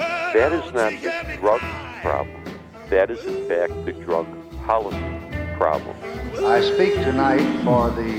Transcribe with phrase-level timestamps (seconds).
[0.00, 1.60] that is not the drug
[2.02, 2.42] problem.
[2.88, 4.26] That is, in fact, the drug
[4.64, 4.98] policy
[5.56, 5.96] problem.
[6.44, 8.12] I speak tonight for the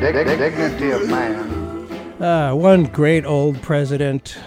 [0.00, 1.56] dig- dignity of man
[2.18, 4.38] Ah, one great old president,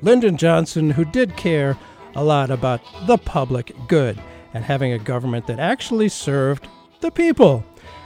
[0.00, 1.76] Lyndon Johnson, who did care
[2.14, 4.18] a lot about the public good
[4.54, 6.66] and having a government that actually served
[7.00, 7.62] the people.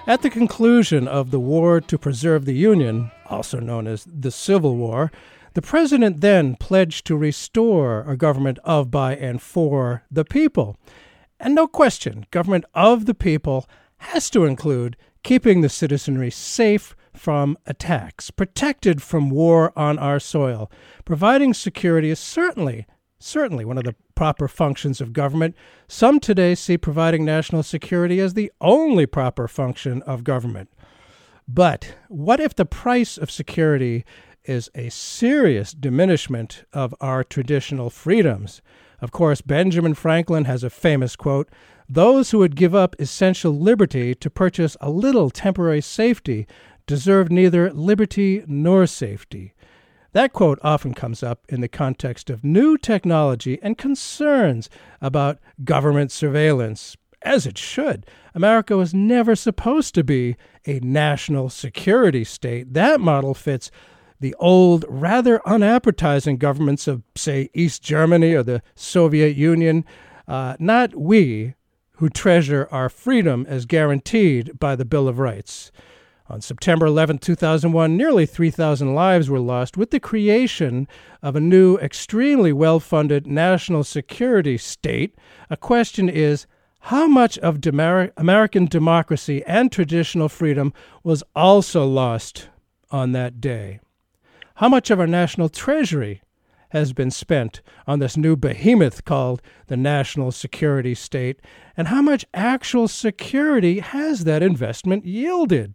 [0.08, 4.74] At the conclusion of the War to Preserve the Union, also known as the Civil
[4.74, 5.12] War,
[5.58, 10.76] the president then pledged to restore a government of, by, and for the people.
[11.40, 17.58] And no question, government of the people has to include keeping the citizenry safe from
[17.66, 20.70] attacks, protected from war on our soil.
[21.04, 22.86] Providing security is certainly,
[23.18, 25.56] certainly one of the proper functions of government.
[25.88, 30.70] Some today see providing national security as the only proper function of government.
[31.48, 34.04] But what if the price of security
[34.48, 38.62] is a serious diminishment of our traditional freedoms?
[39.00, 41.48] Of course, Benjamin Franklin has a famous quote
[41.88, 46.46] Those who would give up essential liberty to purchase a little temporary safety
[46.86, 49.54] deserve neither liberty nor safety.
[50.12, 56.10] That quote often comes up in the context of new technology and concerns about government
[56.10, 58.06] surveillance, as it should.
[58.34, 62.72] America was never supposed to be a national security state.
[62.72, 63.70] That model fits
[64.20, 69.84] the old, rather unappetizing governments of, say, East Germany or the Soviet Union,
[70.26, 71.54] uh, not we
[71.92, 75.72] who treasure our freedom as guaranteed by the Bill of Rights.
[76.30, 80.86] On September 11, 2001, nearly 3,000 lives were lost with the creation
[81.22, 85.14] of a new, extremely well funded national security state.
[85.48, 86.46] A question is
[86.80, 92.48] how much of Demer- American democracy and traditional freedom was also lost
[92.90, 93.80] on that day?
[94.58, 96.20] How much of our national treasury
[96.70, 101.40] has been spent on this new behemoth called the national security state?
[101.76, 105.74] And how much actual security has that investment yielded?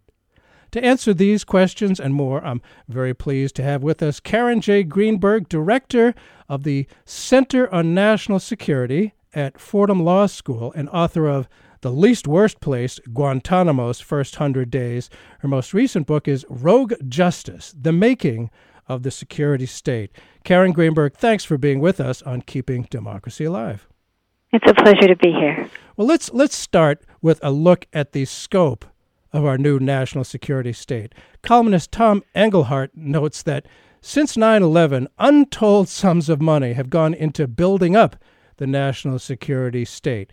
[0.72, 4.82] To answer these questions and more, I'm very pleased to have with us Karen J.
[4.82, 6.14] Greenberg, Director
[6.46, 11.48] of the Center on National Security at Fordham Law School and author of
[11.80, 15.08] The Least Worst Place Guantanamo's First Hundred Days.
[15.38, 18.50] Her most recent book is Rogue Justice The Making
[18.88, 20.10] of the Security State.
[20.44, 23.88] Karen Greenberg, thanks for being with us on Keeping Democracy Alive.
[24.52, 25.68] It's a pleasure to be here.
[25.96, 28.84] Well, let's let's start with a look at the scope
[29.32, 31.12] of our new national security state.
[31.42, 33.66] Columnist Tom Engelhardt notes that
[34.00, 38.16] since 9 11, untold sums of money have gone into building up
[38.58, 40.30] the national security state,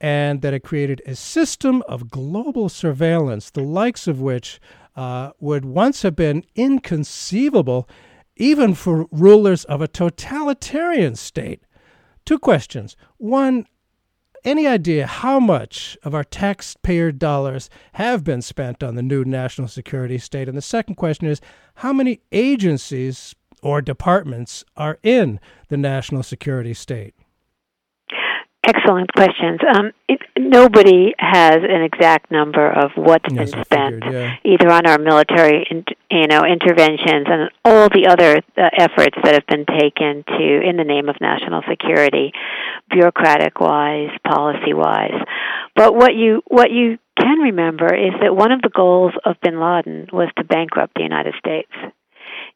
[0.00, 4.60] and that it created a system of global surveillance, the likes of which
[4.96, 7.88] uh, would once have been inconceivable
[8.36, 11.62] even for rulers of a totalitarian state.
[12.24, 12.96] Two questions.
[13.18, 13.66] One,
[14.44, 19.68] any idea how much of our taxpayer dollars have been spent on the new national
[19.68, 20.48] security state?
[20.48, 21.40] And the second question is
[21.76, 25.38] how many agencies or departments are in
[25.68, 27.14] the national security state?
[28.64, 29.58] Excellent questions.
[29.74, 34.36] Um, it, nobody has an exact number of what's yes, been spent, figured, yeah.
[34.44, 39.34] either on our military, in, you know, interventions and all the other uh, efforts that
[39.34, 42.30] have been taken to, in the name of national security,
[42.88, 45.20] bureaucratic wise, policy wise.
[45.74, 49.60] But what you what you can remember is that one of the goals of Bin
[49.60, 51.72] Laden was to bankrupt the United States.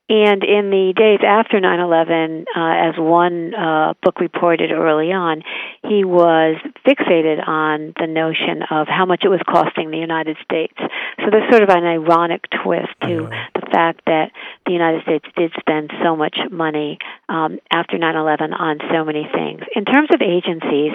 [0.09, 5.43] And in the days after 9 11, uh, as one uh, book reported early on,
[5.83, 10.75] he was fixated on the notion of how much it was costing the United States.
[10.79, 14.31] So there's sort of an ironic twist to the fact that
[14.65, 16.99] the United States did spend so much money
[17.29, 19.63] um, after 9 11 on so many things.
[19.75, 20.93] In terms of agencies,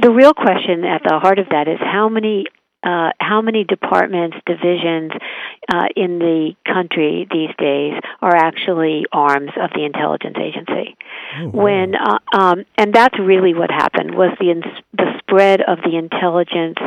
[0.00, 2.46] the real question at the heart of that is how many
[2.86, 5.10] uh, how many departments, divisions
[5.68, 10.96] uh, in the country these days are actually arms of the intelligence agency.
[11.38, 11.64] Oh, wow.
[11.64, 15.96] When uh, um, and that's really what happened was the ins- the spread of the
[15.98, 16.78] intelligence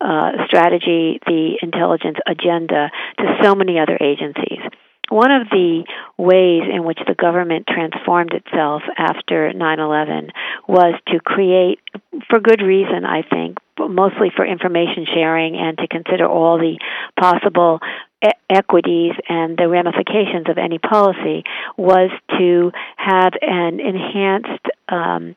[0.00, 4.60] uh, strategy, the intelligence agenda to so many other agencies
[5.08, 5.84] one of the
[6.16, 10.30] ways in which the government transformed itself after 9/11
[10.66, 11.80] was to create
[12.28, 16.78] for good reason I think mostly for information sharing and to consider all the
[17.18, 17.80] possible
[18.24, 21.44] e- equities and the ramifications of any policy
[21.76, 25.36] was to have an enhanced um,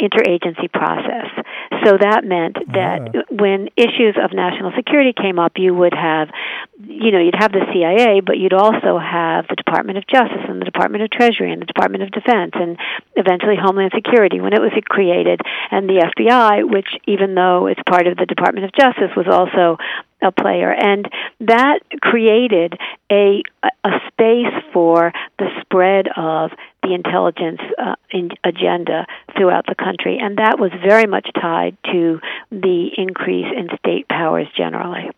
[0.00, 1.28] interagency process.
[1.84, 3.22] So that meant that yeah.
[3.30, 6.28] when issues of national security came up, you would have,
[7.00, 10.60] you know, you'd have the CIA, but you'd also have the Department of Justice and
[10.60, 12.76] the Department of Treasury and the Department of Defense and
[13.16, 18.06] eventually Homeland Security when it was created, and the FBI, which even though it's part
[18.06, 19.78] of the Department of Justice, was also
[20.20, 21.08] a player, and
[21.40, 22.74] that created
[23.10, 23.42] a
[23.82, 26.50] a space for the spread of
[26.82, 29.06] the intelligence uh, in agenda
[29.38, 32.20] throughout the country, and that was very much tied to
[32.50, 35.10] the increase in state powers generally.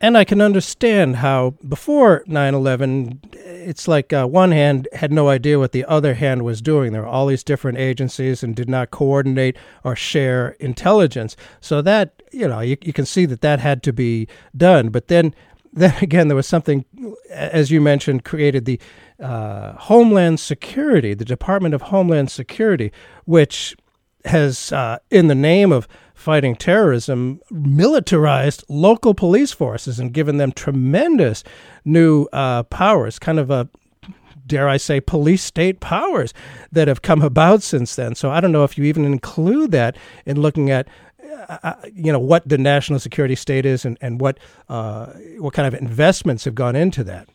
[0.00, 5.28] And I can understand how before 9 11, it's like uh, one hand had no
[5.28, 6.92] idea what the other hand was doing.
[6.92, 11.36] There were all these different agencies and did not coordinate or share intelligence.
[11.60, 14.90] So that, you know, you, you can see that that had to be done.
[14.90, 15.34] But then,
[15.72, 16.84] then again, there was something,
[17.30, 18.80] as you mentioned, created the
[19.20, 22.92] uh, Homeland Security, the Department of Homeland Security,
[23.24, 23.76] which
[24.24, 30.50] has, uh, in the name of fighting terrorism, militarized local police forces and given them
[30.50, 31.44] tremendous
[31.84, 33.68] new uh, powers, kind of a
[34.44, 36.34] dare I say, police state powers
[36.72, 38.16] that have come about since then.
[38.16, 40.88] So I don't know if you even include that in looking at.
[41.48, 44.38] Uh, uh you know what the national security state is, and and what
[44.68, 45.06] uh,
[45.38, 47.28] what kind of investments have gone into that.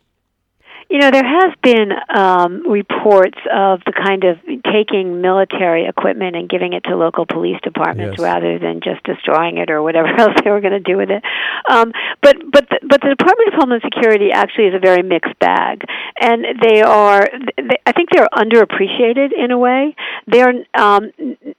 [0.90, 4.38] You know, there has been um, reports of the kind of
[4.72, 8.24] taking military equipment and giving it to local police departments yes.
[8.24, 11.24] rather than just destroying it or whatever else they were going to do with it.
[11.70, 11.92] Um,
[12.22, 15.84] but but the, but the Department of Homeland Security actually is a very mixed bag,
[16.20, 17.28] and they are
[17.58, 19.96] they, I think they're underappreciated in a way.
[20.28, 21.12] They are um,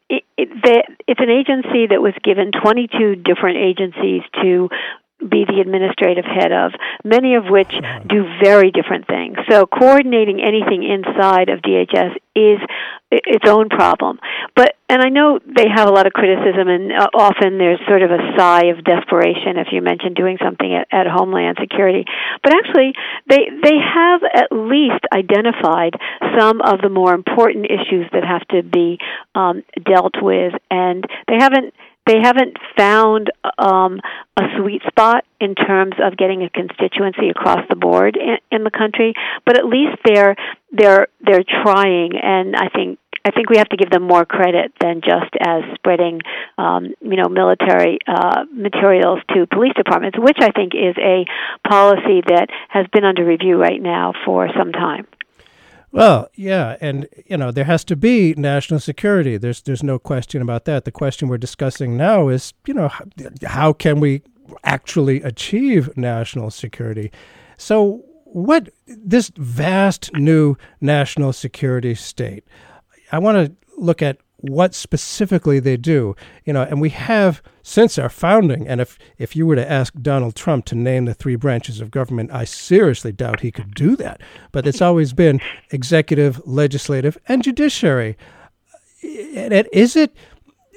[0.09, 4.69] it, it, they, it's an agency that was given 22 different agencies to
[5.29, 6.73] be the administrative head of,
[7.05, 7.73] many of which
[8.09, 9.37] do very different things.
[9.51, 12.59] So coordinating anything inside of DHS is
[13.11, 14.19] its own problem.
[14.57, 18.03] But and I know they have a lot of criticism, and uh, often there's sort
[18.03, 22.05] of a sigh of desperation if you mention doing something at, at Homeland Security.
[22.43, 22.93] But actually,
[23.29, 25.95] they they have at least identified
[26.39, 28.99] some of the more important issues that have to be
[29.35, 31.73] um, dealt with, and they haven't
[32.07, 34.01] they haven't found um,
[34.37, 38.71] a sweet spot in terms of getting a constituency across the board in, in the
[38.71, 39.15] country,
[39.47, 40.37] but at least they're
[40.73, 44.73] they're they're trying, and I think I think we have to give them more credit
[44.81, 46.21] than just as spreading,
[46.59, 51.25] um, you know, military uh, materials to police departments, which I think is a
[51.67, 55.07] policy that has been under review right now for some time.
[55.95, 59.37] Well, yeah, and you know there has to be national security.
[59.37, 60.85] There's there's no question about that.
[60.85, 63.05] The question we're discussing now is, you know, how,
[63.45, 64.23] how can we
[64.65, 67.13] actually achieve national security?
[67.59, 72.43] So, what this vast new national security state?
[73.13, 76.15] I want to look at what specifically they do.
[76.45, 79.95] You know, and we have since our founding, and if if you were to ask
[80.01, 83.97] Donald Trump to name the three branches of government, I seriously doubt he could do
[83.97, 84.21] that.
[84.53, 88.17] But it's always been executive, legislative, and judiciary.
[89.03, 90.15] And is it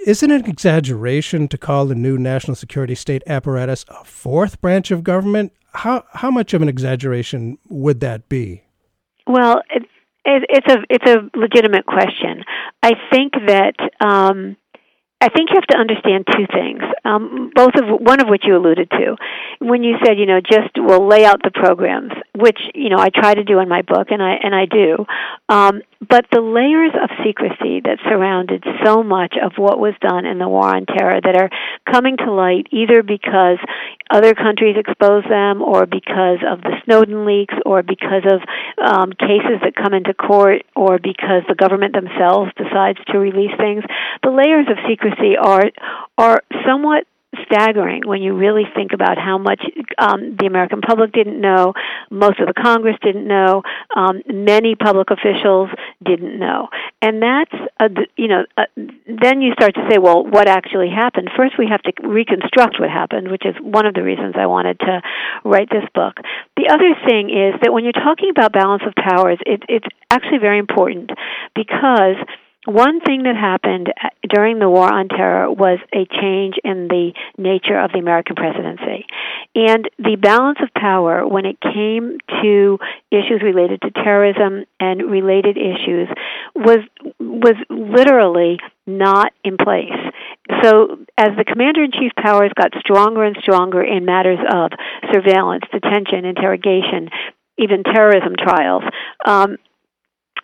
[0.05, 4.91] isn't it an exaggeration to call the new national security state apparatus a fourth branch
[4.91, 5.51] of government?
[5.74, 8.63] How how much of an exaggeration would that be?
[9.25, 9.62] Well,
[10.27, 12.43] it, it's a it's a legitimate question.
[12.84, 14.57] I think that um,
[15.19, 16.84] I think you have to understand two things.
[17.03, 19.15] Um, both of one of which you alluded to,
[19.60, 23.10] when you said, you know, just we'll lay out the programs, which you know I
[23.10, 25.05] try to do in my book, and I and I do.
[25.50, 30.37] Um, but the layers of secrecy that surrounded so much of what was done in
[30.37, 31.49] the war on terror that are
[31.91, 33.57] coming to light either because
[34.09, 38.39] other countries expose them, or because of the Snowden leaks, or because of
[38.79, 43.83] um, cases that come into court, or because the government themselves decides to release things.
[44.23, 45.71] The layers of secrecy are
[46.17, 47.05] are somewhat
[47.46, 49.62] staggering when you really think about how much
[49.98, 51.74] um, the American public didn't know,
[52.10, 53.63] most of the Congress didn't know,
[53.96, 55.70] um, many public officials
[56.03, 56.70] didn't know,
[57.01, 61.29] and that's a, you know uh, then you start to say, well, what actually happened?
[61.36, 64.79] First, we have to reconstruct what happened, which is one of the reasons I wanted
[64.82, 65.01] to
[65.44, 66.17] write this book.
[66.56, 70.39] The other thing is that when you're talking about balance of powers, it, it's actually
[70.39, 71.12] very important
[71.56, 72.15] because
[72.67, 73.88] one thing that happened
[74.27, 79.05] during the War on Terror was a change in the nature of the American presidency.
[79.55, 82.77] And the balance of power, when it came to
[83.09, 86.09] issues related to terrorism and related issues,
[86.55, 86.79] was,
[87.19, 89.95] was literally not in place.
[90.62, 94.71] So, as the commander in chief powers got stronger and stronger in matters of
[95.13, 97.07] surveillance, detention, interrogation,
[97.57, 98.83] even terrorism trials,
[99.25, 99.57] um,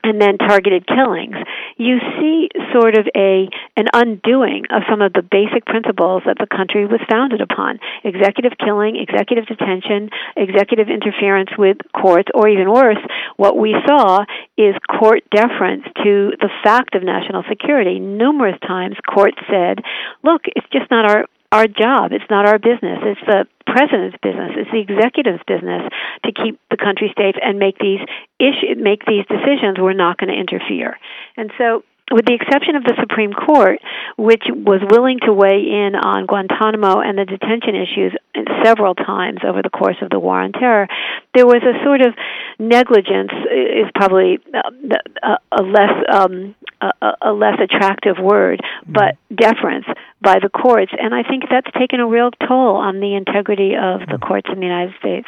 [0.04, 1.36] and then targeted killings,
[1.78, 6.48] you see sort of a an undoing of some of the basic principles that the
[6.48, 7.80] country was founded upon.
[8.04, 13.02] Executive killing, executive detention, executive interference with courts, or even worse,
[13.38, 14.26] what we saw
[14.58, 18.00] is court deference to the fact of national security.
[18.00, 19.80] Numerous times courts said,
[20.24, 22.12] look, it's just not our our job.
[22.12, 22.98] It's not our business.
[23.06, 24.58] It's the president's business.
[24.58, 25.86] It's the executive's business
[26.26, 28.02] to keep the country safe and make these
[28.42, 29.78] issue, make these decisions.
[29.78, 30.98] We're not going to interfere.
[31.38, 33.80] And so with the exception of the Supreme Court,
[34.18, 38.14] which was willing to weigh in on Guantanamo and the detention issues
[38.66, 40.88] several times over the course of the War on Terror,
[41.34, 42.14] there was a sort of
[42.60, 46.56] negligence is probably a, a less um,
[47.02, 49.36] a, a less attractive word, but mm-hmm.
[49.36, 49.86] deference
[50.22, 54.02] by the courts, and I think that's taken a real toll on the integrity of
[54.02, 54.26] the mm-hmm.
[54.26, 55.28] courts in the United States.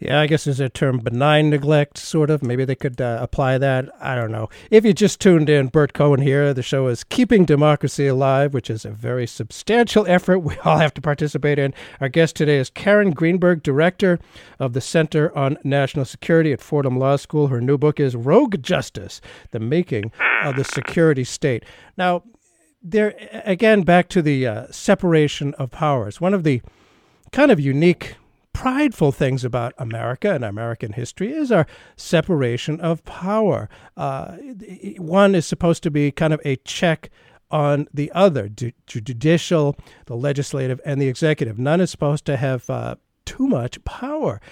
[0.00, 2.42] Yeah, I guess there's a term benign neglect, sort of.
[2.42, 3.90] Maybe they could uh, apply that.
[4.00, 4.48] I don't know.
[4.70, 6.54] If you just tuned in, Bert Cohen here.
[6.54, 10.94] The show is Keeping Democracy Alive, which is a very substantial effort we all have
[10.94, 11.74] to participate in.
[12.00, 14.18] Our guest today is Karen Greenberg, director
[14.58, 17.48] of the Center on National Security at Fordham Law School.
[17.48, 21.62] Her new book is Rogue Justice The Making of the Security State.
[21.98, 22.22] Now,
[22.82, 23.14] there,
[23.44, 26.22] again, back to the uh, separation of powers.
[26.22, 26.62] One of the
[27.32, 28.16] kind of unique
[28.60, 33.70] prideful things about America and American history is our separation of power.
[33.96, 34.36] Uh,
[34.98, 37.08] one is supposed to be kind of a check
[37.50, 41.58] on the other, the judicial, the legislative, and the executive.
[41.58, 44.42] None is supposed to have uh, too much power.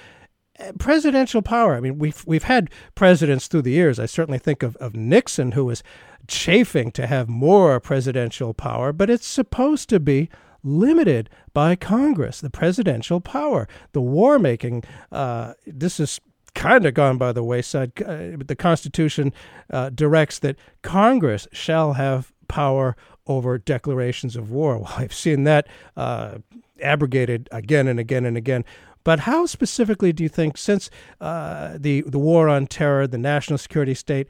[0.79, 1.75] Presidential power.
[1.75, 3.99] I mean, we've we've had presidents through the years.
[3.99, 5.83] I certainly think of, of Nixon, who was
[6.27, 10.31] chafing to have more presidential power, but it's supposed to be
[10.63, 14.85] limited by Congress, the presidential power, the war making.
[15.11, 16.21] Uh, this is
[16.55, 17.93] kind of gone by the wayside.
[18.03, 19.33] Uh, the Constitution
[19.71, 22.97] uh, directs that Congress shall have power
[23.27, 24.79] over declarations of war.
[24.79, 26.39] Well, I've seen that uh,
[26.83, 28.65] abrogated again and again and again.
[29.05, 33.59] But how specifically do you think, since uh, the the war on terror, the national
[33.59, 34.29] security state,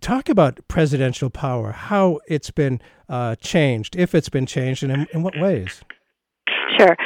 [0.00, 5.06] talk about presidential power, how it's been uh, changed, if it's been changed, and in,
[5.12, 5.82] in what ways?
[6.78, 6.96] Sure.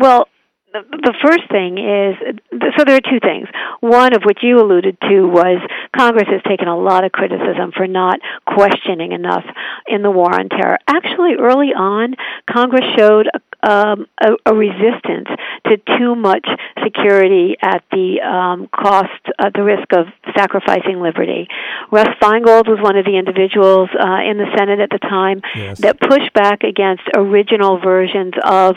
[0.00, 0.28] Well,
[0.72, 2.38] the, the first thing is
[2.76, 3.48] so there are two things.
[3.80, 5.58] One of which you alluded to was
[5.96, 9.44] Congress has taken a lot of criticism for not questioning enough
[9.86, 10.78] in the war on terror.
[10.86, 12.14] Actually, early on,
[12.50, 15.28] Congress showed a um, a, a, resistance
[15.66, 16.46] to too much
[16.82, 21.48] security at the um, cost, at the risk of sacrificing liberty.
[21.90, 25.80] Russ Feingold was one of the individuals uh, in the Senate at the time yes.
[25.80, 28.76] that pushed back against original versions of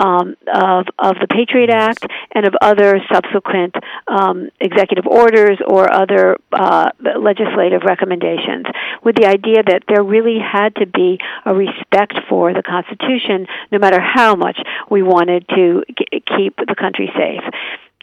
[0.00, 1.70] um, of of the Patriot.
[1.70, 3.74] Act and of other subsequent
[4.08, 8.66] um, executive orders or other uh, legislative recommendations,
[9.04, 13.78] with the idea that there really had to be a respect for the Constitution, no
[13.78, 14.58] matter how much
[14.90, 17.44] we wanted to g- keep the country safe.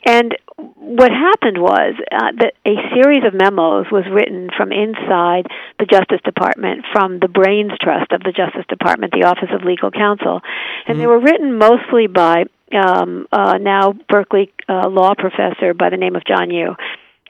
[0.07, 5.45] And what happened was uh, that a series of memos was written from inside
[5.79, 9.91] the Justice Department, from the Brains Trust of the Justice Department, the Office of Legal
[9.91, 10.39] Counsel,
[10.87, 10.99] and mm-hmm.
[10.99, 16.15] they were written mostly by um, uh, now Berkeley uh, law professor by the name
[16.15, 16.75] of John Yoo.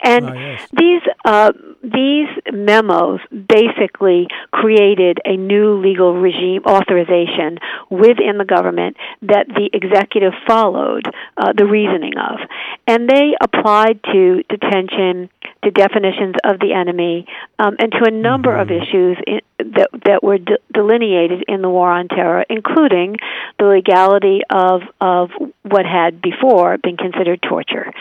[0.04, 0.68] And oh, yes.
[0.72, 1.52] these uh,
[1.84, 10.34] these memos basically created a new legal regime authorization within the government that the executive
[10.48, 11.06] followed
[11.38, 12.40] uh, the reasoning of,
[12.88, 15.30] and they applied to detention,
[15.64, 17.28] to definitions of the enemy,
[17.60, 18.62] um, and to a number mm-hmm.
[18.62, 23.16] of issues in, that that were de- delineated in the war on terror, including
[23.60, 25.30] the legality of of
[25.64, 27.92] what had before been considered torture,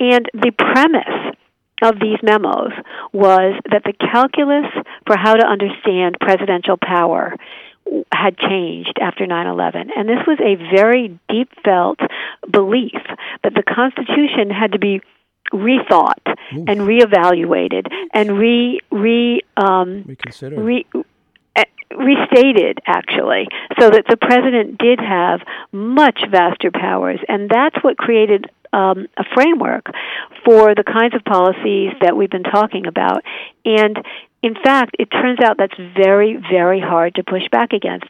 [0.00, 1.36] and the premise
[1.82, 2.72] of these memos
[3.12, 4.70] was that the calculus
[5.06, 7.34] for how to understand presidential power
[8.12, 12.00] had changed after 9/11 and this was a very deep felt
[12.50, 13.02] belief
[13.42, 15.02] that the constitution had to be
[15.52, 16.64] rethought Oof.
[16.66, 20.58] and reevaluated and re re um reconsidered.
[20.58, 21.64] re, uh,
[21.96, 25.40] restated actually so that the president did have
[25.72, 27.20] much vaster powers.
[27.28, 29.86] And that's what created um, a framework
[30.44, 33.22] for the kinds of policies that we've been talking about
[33.64, 33.96] and
[34.42, 38.06] in fact it turns out that's very very hard to push back against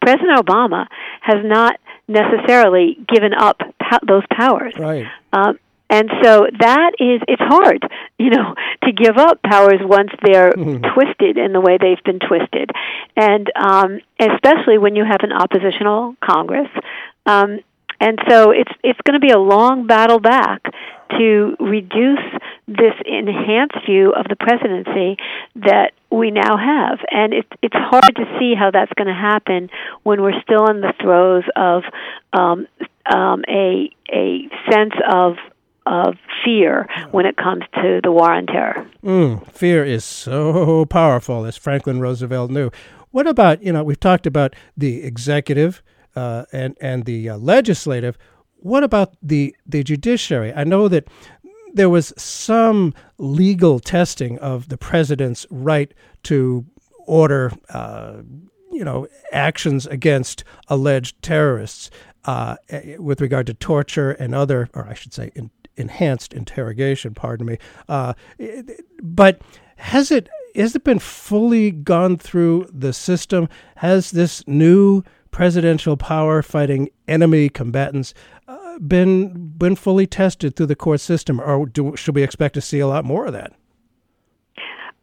[0.00, 0.86] president obama
[1.20, 5.58] has not necessarily given up po- those powers right um,
[5.90, 7.86] and so that is it's hard,
[8.18, 8.54] you know,
[8.84, 10.84] to give up powers once they're mm-hmm.
[10.94, 12.70] twisted in the way they've been twisted.
[13.16, 16.68] And um especially when you have an oppositional Congress.
[17.26, 17.60] Um
[18.04, 20.62] and so it's it's going to be a long battle back
[21.18, 22.26] to reduce
[22.68, 25.16] this enhanced view of the presidency
[25.56, 26.98] that we now have.
[27.10, 29.70] And it, it's hard to see how that's going to happen
[30.02, 31.82] when we're still in the throes of
[32.32, 32.66] um,
[33.10, 35.36] um, a a sense of
[35.86, 38.86] of fear when it comes to the war on terror.
[39.02, 42.70] Mm, fear is so powerful, as Franklin Roosevelt knew.
[43.10, 45.82] What about, you know, we've talked about the executive
[46.16, 48.16] uh, and, and the uh, legislative.
[48.56, 50.52] What about the, the judiciary?
[50.52, 51.06] I know that
[51.72, 55.92] there was some legal testing of the president's right
[56.24, 56.64] to
[57.06, 58.22] order, uh,
[58.72, 61.90] you know, actions against alleged terrorists.
[62.26, 62.56] Uh,
[62.98, 67.14] with regard to torture and other, or I should say, in, enhanced interrogation.
[67.14, 67.58] Pardon me.
[67.88, 68.14] Uh,
[69.02, 69.42] but
[69.76, 73.48] has it has it been fully gone through the system?
[73.76, 75.02] Has this new
[75.34, 78.14] presidential power fighting enemy combatants
[78.46, 82.60] uh, been been fully tested through the court system, or do, should we expect to
[82.60, 83.52] see a lot more of that?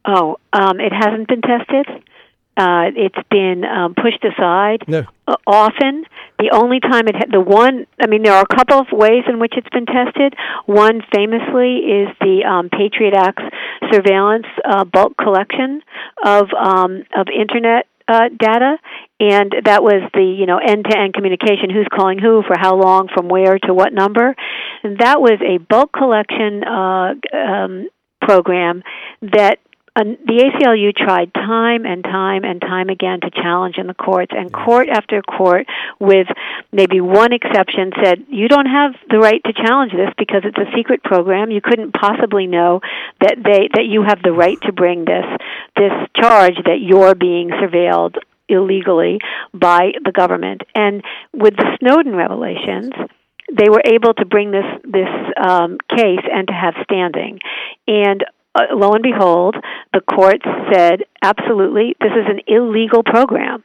[0.06, 1.86] Oh, um, it hasn't been tested.
[2.56, 5.04] Uh, it's been um, pushed aside no.
[5.28, 6.04] uh, often.
[6.38, 9.24] The only time it, ha- the one, I mean, there are a couple of ways
[9.28, 10.34] in which it's been tested.
[10.64, 13.44] One famously is the um, Patriot Act's
[13.92, 15.82] surveillance uh, bulk collection
[16.24, 18.76] of um, of internet uh, data,
[19.20, 23.28] and that was the you know end-to-end communication: who's calling who, for how long, from
[23.28, 24.34] where to what number.
[24.82, 27.88] And that was a bulk collection uh, um,
[28.20, 28.82] program
[29.22, 29.58] that
[29.94, 34.52] the ACLU tried time and time and time again to challenge in the courts, and
[34.52, 35.66] court after court,
[36.00, 36.26] with
[36.72, 40.74] maybe one exception, said you don't have the right to challenge this because it's a
[40.74, 41.50] secret program.
[41.50, 42.80] You couldn't possibly know
[43.20, 45.26] that they that you have the right to bring this
[45.76, 48.16] this charge that you're being surveilled
[48.48, 49.18] illegally
[49.52, 50.62] by the government.
[50.74, 51.02] And
[51.34, 52.92] with the Snowden revelations
[53.54, 57.38] they were able to bring this this um, case and to have standing.
[57.86, 58.24] And
[58.54, 59.56] uh, lo and behold,
[59.92, 63.64] the courts said, absolutely, this is an illegal program.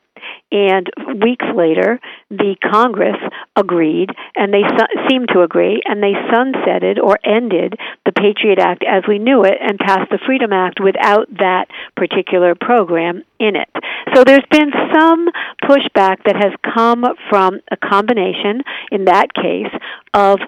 [0.52, 0.90] And
[1.22, 3.18] weeks later, the Congress
[3.56, 8.84] agreed, and they su- seemed to agree, and they sunsetted or ended the Patriot Act
[8.88, 13.70] as we knew it and passed the Freedom Act without that particular program in it.
[14.14, 15.28] So there's been some
[15.64, 19.74] pushback that has come from a combination, in that case,
[20.14, 20.40] of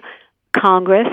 [0.56, 1.08] Congress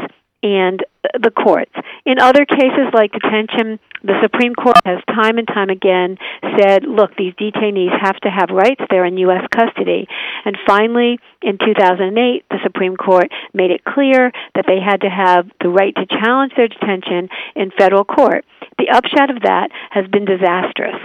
[0.55, 0.83] and
[1.19, 1.71] the courts.
[2.05, 6.17] In other cases like detention, the Supreme Court has time and time again
[6.59, 8.81] said, look, these detainees have to have rights.
[8.89, 9.43] They're in U.S.
[9.51, 10.07] custody.
[10.45, 15.49] And finally, in 2008, the Supreme Court made it clear that they had to have
[15.61, 18.45] the right to challenge their detention in federal court.
[18.77, 21.01] The upshot of that has been disastrous.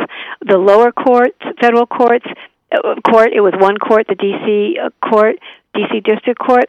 [0.46, 2.26] The lower courts, federal courts,
[2.72, 4.78] uh, court, it was one court, the D.C.
[4.78, 5.36] Uh, court,
[5.74, 6.00] D.C.
[6.00, 6.68] District Court,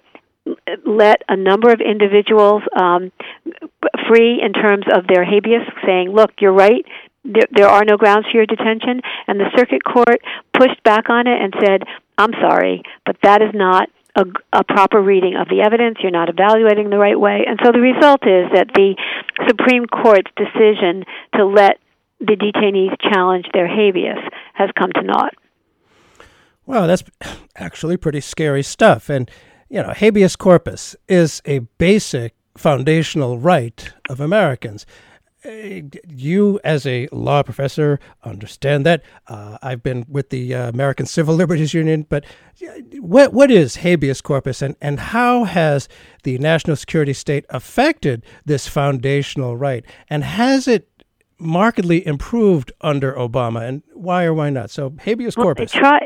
[0.85, 3.11] let a number of individuals um,
[4.07, 6.85] free in terms of their habeas, saying, "Look, you're right.
[7.23, 10.19] There, are no grounds for your detention." And the circuit court
[10.57, 11.83] pushed back on it and said,
[12.17, 15.97] "I'm sorry, but that is not." A, a, proper reading of the evidence.
[16.03, 17.45] You're not evaluating the right way.
[17.47, 18.93] And so the result is that the
[19.47, 21.03] Supreme Court's decision
[21.33, 21.79] to let
[22.19, 24.19] the detainees challenge their habeas
[24.53, 25.33] has come to naught.
[26.65, 27.03] Wow, that's
[27.55, 29.09] actually pretty scary stuff.
[29.09, 29.31] And
[29.73, 34.85] you know, habeas corpus is a basic foundational right of Americans.
[35.43, 39.01] Uh, you, as a law professor, understand that.
[39.27, 42.23] Uh, I've been with the uh, American Civil Liberties Union, but
[42.99, 45.89] what what is habeas corpus, and, and how has
[46.21, 50.87] the national security state affected this foundational right, and has it
[51.39, 54.69] markedly improved under Obama, and why or why not?
[54.69, 55.73] So habeas corpus.
[55.73, 55.99] Well,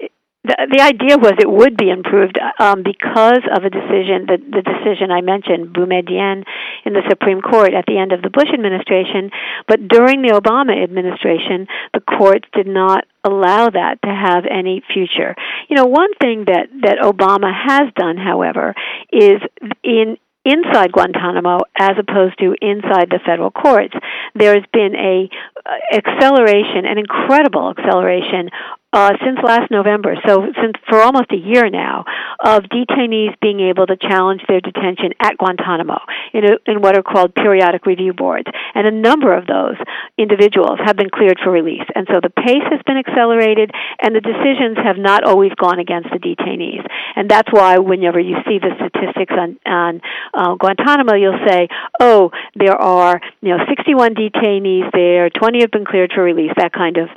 [0.48, 4.64] the, the idea was it would be improved um, because of a decision, the, the
[4.64, 6.44] decision I mentioned, Boumediene
[6.86, 9.30] in the Supreme Court at the end of the Bush administration,
[9.68, 15.36] but during the Obama administration, the courts did not allow that to have any future.
[15.70, 18.74] You know, one thing that that Obama has done, however,
[19.12, 19.42] is
[19.84, 23.94] in inside Guantanamo as opposed to inside the federal courts.
[24.34, 28.50] There's been a uh, acceleration, an incredible acceleration
[28.94, 32.06] uh, since last November, so since for almost a year now,
[32.44, 36.00] of detainees being able to challenge their detention at Guantanamo
[36.34, 38.48] in, a, in what are called periodic review boards.
[38.76, 39.76] And a number of those
[40.18, 41.84] individuals have been cleared for release.
[41.96, 43.72] And so the pace has been accelerated,
[44.02, 46.86] and the decisions have not always gone against the detainees.
[47.16, 50.02] And that's why whenever you see the statistics on, on
[50.34, 51.68] uh, Guantanamo, you'll say,
[52.00, 56.52] oh, there are you know 61 detainees there, 20 have been cleared for release.
[56.56, 57.10] That kind of,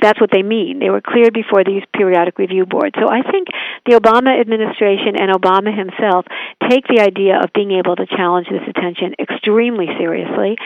[0.00, 0.78] that's what they mean.
[0.78, 2.94] They were cleared before these periodic review boards.
[2.98, 3.48] So I think
[3.86, 6.24] the Obama administration and Obama himself
[6.68, 10.56] take the idea of being able to challenge this attention extremely seriously.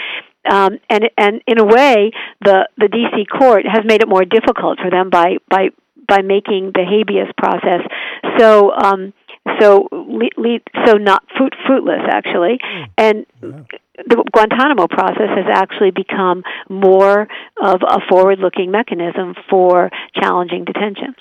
[0.44, 2.12] Um, and and in a way,
[2.44, 3.24] the the D.C.
[3.26, 5.70] court has made it more difficult for them by by
[6.06, 7.80] by making the habeas process
[8.38, 9.14] so um,
[9.60, 12.58] so le- le- so not fruit fruitless actually,
[12.98, 13.26] and
[13.96, 17.28] the Guantanamo process has actually become more
[17.62, 21.14] of a forward-looking mechanism for challenging detention.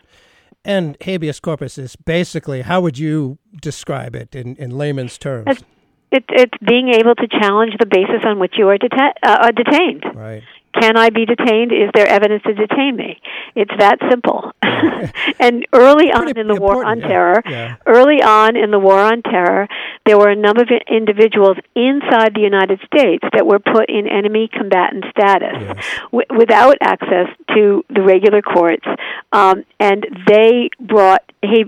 [0.66, 5.46] And habeas corpus is basically how would you describe it in, in layman's terms?
[5.48, 5.64] It's,
[6.12, 10.04] it, it's being able to challenge the basis on which you are deta- uh, detained.
[10.14, 10.44] Right.
[10.80, 11.72] Can I be detained?
[11.72, 13.20] Is there evidence to detain me?
[13.56, 14.52] It's that simple.
[15.40, 17.76] and early on in the war on terror, Yeah.
[17.86, 19.68] early on in the war on terror,
[20.06, 24.50] there were a number of individuals inside the United States that were put in enemy
[24.52, 25.78] combatant status
[26.12, 28.86] w- without access to the regular courts,
[29.32, 31.22] um, and they brought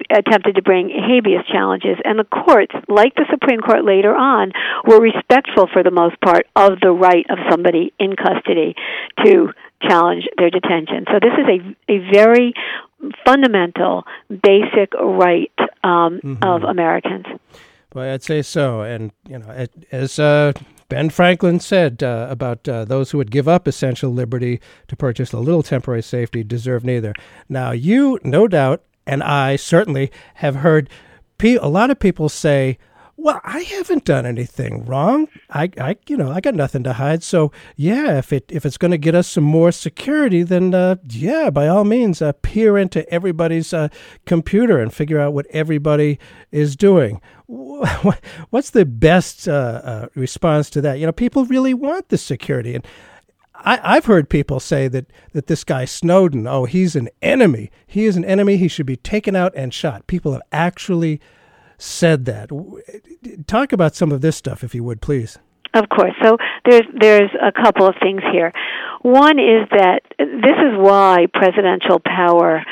[0.09, 4.51] attempted to bring habeas challenges, and the courts, like the Supreme Court later on,
[4.85, 8.73] were respectful for the most part of the right of somebody in custody
[9.23, 11.05] to challenge their detention.
[11.07, 12.53] So this is a a very
[13.25, 15.51] fundamental, basic right
[15.83, 17.25] um, of Americans.
[17.93, 18.81] Well, I'd say so.
[18.81, 20.51] And, you know, as uh,
[20.89, 25.31] Ben Franklin said uh, about uh, those who would give up essential liberty to purchase
[25.31, 27.13] a little temporary safety deserve neither.
[27.47, 30.89] Now, you, no doubt, and I certainly have heard
[31.37, 32.77] pe- a lot of people say,
[33.17, 35.27] well, I haven't done anything wrong.
[35.49, 37.23] I, I, you know, I got nothing to hide.
[37.23, 40.97] So, yeah, if it if it's going to get us some more security, then uh,
[41.09, 43.87] yeah, by all means, uh, peer into everybody's uh,
[44.25, 46.19] computer and figure out what everybody
[46.51, 47.21] is doing.
[47.47, 50.99] What's the best uh, uh, response to that?
[50.99, 52.85] You know, people really want the security, and
[53.53, 57.71] I, I've heard people say that that this guy Snowden, oh, he's an enemy.
[57.87, 58.57] He is an enemy.
[58.57, 60.05] He should be taken out and shot.
[60.07, 61.21] People have actually
[61.77, 62.49] said that.
[63.47, 65.37] Talk about some of this stuff, if you would, please.
[65.73, 66.13] Of course.
[66.23, 66.37] So
[66.69, 68.53] there's there's a couple of things here.
[69.01, 72.63] One is that this is why presidential power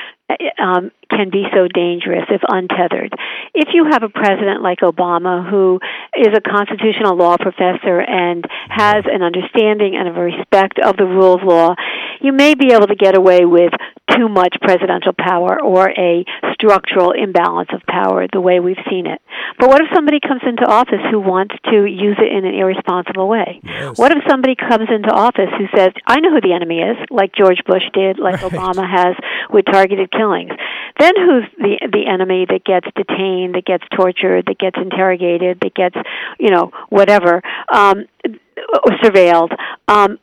[0.59, 3.13] um, can be so dangerous if untethered.
[3.53, 5.79] If you have a president like Obama who
[6.17, 11.35] is a constitutional law professor and has an understanding and a respect of the rule
[11.35, 11.75] of law,
[12.21, 13.73] you may be able to get away with
[14.11, 19.21] too much presidential power or a structural imbalance of power the way we've seen it.
[19.59, 23.27] But what if somebody comes into office who wants to use it in an irresponsible
[23.27, 23.59] way?
[23.95, 27.33] What if somebody comes into office who says, I know who the enemy is, like
[27.35, 29.15] George Bush did, like Obama has
[29.49, 30.51] with targeted killings?
[30.99, 35.73] Then who's the the enemy that gets detained, that gets tortured, that gets interrogated, that
[35.73, 35.95] gets,
[36.39, 38.05] you know, whatever, um,
[39.03, 39.55] surveilled?
[39.87, 40.19] Um,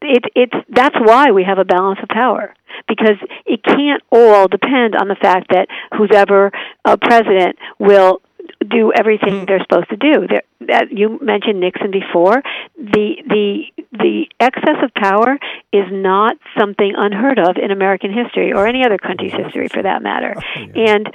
[0.00, 2.54] it, it's that's why we have a balance of power
[2.88, 6.52] because it can't all depend on the fact that whoever
[6.84, 8.20] a president will
[8.68, 9.44] do everything mm-hmm.
[9.46, 10.26] they're supposed to do.
[10.26, 12.42] There, that you mentioned Nixon before.
[12.76, 15.38] The the the excess of power
[15.72, 19.44] is not something unheard of in American history or any other country's mm-hmm.
[19.44, 20.34] history for that matter.
[20.36, 21.08] Oh, and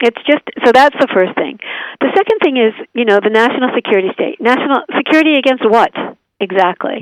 [0.00, 1.58] it's just so that's the first thing.
[2.00, 4.40] The second thing is, you know, the national security state.
[4.40, 5.92] National security against what?
[6.40, 6.96] Exactly.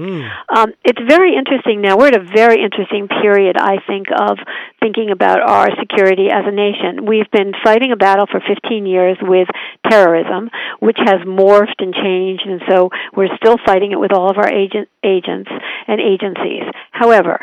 [0.48, 1.96] Um, it's very interesting now.
[1.96, 4.36] We're at a very interesting period, I think, of
[4.80, 7.06] thinking about our security as a nation.
[7.06, 9.46] We've been fighting a battle for 15 years with
[9.88, 14.38] terrorism, which has morphed and changed, and so we're still fighting it with all of
[14.38, 15.50] our agent, agents
[15.86, 16.66] and agencies.
[16.90, 17.38] However,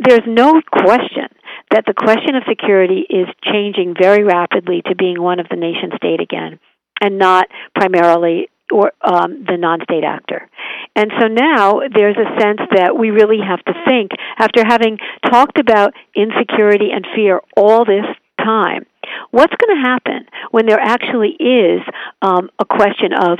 [0.00, 1.28] there's no question
[1.70, 5.90] that the question of security is changing very rapidly to being one of the nation
[5.96, 6.58] state again,
[7.00, 7.46] and not
[7.76, 10.48] primarily or um, the non-state actor.
[10.94, 14.98] And so now there's a sense that we really have to think, after having
[15.30, 18.06] talked about insecurity and fear all this
[18.38, 18.86] time,
[19.30, 21.80] What's going to happen when there actually is
[22.22, 23.38] um, a question of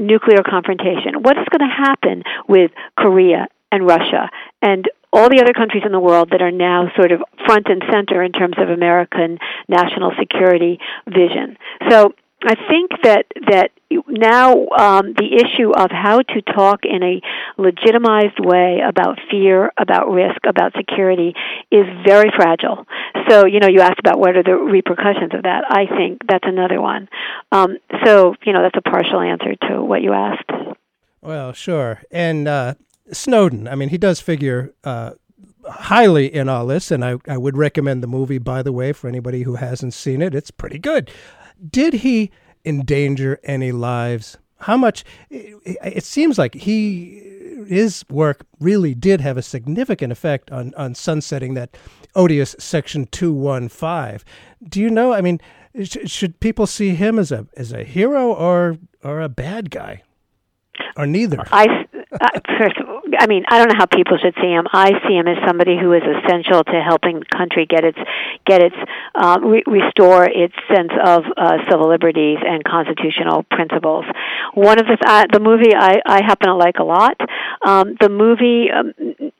[0.00, 1.22] nuclear confrontation?
[1.22, 4.30] What is going to happen with Korea and Russia
[4.62, 7.82] and all the other countries in the world that are now sort of front and
[7.90, 9.38] center in terms of American
[9.68, 11.56] national security vision?
[11.88, 13.72] So I think that that
[14.06, 17.20] now um, the issue of how to talk in a
[17.60, 21.34] legitimized way about fear, about risk, about security
[21.72, 22.86] is very fragile.
[23.28, 25.64] So you know, you asked about what are the repercussions of that.
[25.68, 27.08] I think that's another one.
[27.50, 30.76] Um, so you know, that's a partial answer to what you asked.
[31.20, 32.02] Well, sure.
[32.12, 32.74] And uh,
[33.12, 34.74] Snowden, I mean, he does figure.
[34.84, 35.12] Uh,
[35.70, 39.08] highly in all this, and I, I would recommend the movie, by the way, for
[39.08, 40.34] anybody who hasn't seen it.
[40.34, 41.10] It's pretty good.
[41.70, 42.30] Did he
[42.64, 44.38] endanger any lives?
[44.60, 45.04] How much?
[45.30, 47.22] It seems like he
[47.68, 51.76] his work really did have a significant effect on on sunsetting that
[52.14, 54.24] odious Section two one five.
[54.68, 55.12] Do you know?
[55.12, 55.40] I mean,
[55.82, 60.02] sh- should people see him as a as a hero or or a bad guy,
[60.96, 61.38] or neither?
[61.52, 62.76] I uh, first,
[63.18, 64.66] I mean, I don't know how people should see him.
[64.72, 67.98] I see him as somebody who is essential to helping the country get its
[68.46, 68.76] get its
[69.14, 74.06] uh, re- restore its sense of uh, civil liberties and constitutional principles.
[74.54, 77.20] One of the uh, the movie I, I happen to like a lot.
[77.64, 78.94] Um, the movie um,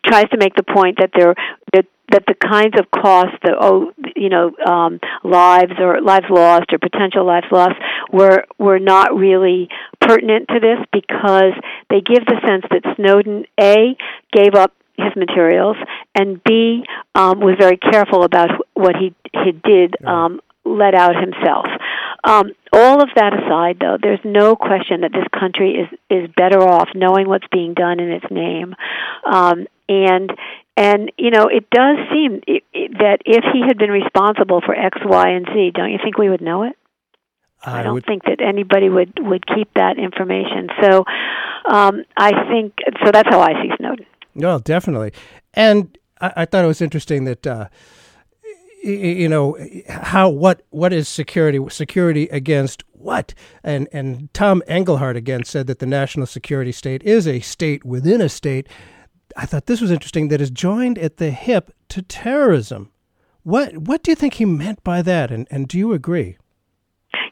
[0.05, 1.35] tries to make the point that there
[1.73, 6.73] that that the kinds of costs that oh you know um, lives or lives lost
[6.73, 7.75] or potential lives lost
[8.13, 9.69] were were not really
[10.01, 11.53] pertinent to this because
[11.91, 13.97] they give the sense that Snowden a
[14.33, 15.77] gave up his materials
[16.15, 16.83] and b
[17.15, 21.67] um, was very careful about what he he did um, let out himself.
[22.25, 26.61] Um, all of that aside, though, there's no question that this country is is better
[26.61, 28.75] off knowing what's being done in its name,
[29.25, 30.31] um, and
[30.77, 34.75] and you know it does seem it, it, that if he had been responsible for
[34.75, 36.77] X, Y, and Z, don't you think we would know it?
[37.65, 38.07] I, I don't would...
[38.07, 40.69] think that anybody would would keep that information.
[40.83, 41.05] So
[41.69, 42.75] um, I think
[43.05, 43.11] so.
[43.13, 44.07] That's how I see Snowden.
[44.35, 45.13] No, definitely,
[45.55, 47.47] and I, I thought it was interesting that.
[47.47, 47.69] Uh,
[48.81, 55.43] you know how what what is security security against what and and Tom Engelhardt again
[55.43, 58.69] said that the national security state is a state within a state
[59.37, 62.91] I thought this was interesting that is joined at the hip to terrorism.
[63.43, 65.31] What what do you think he meant by that?
[65.31, 66.37] And and do you agree?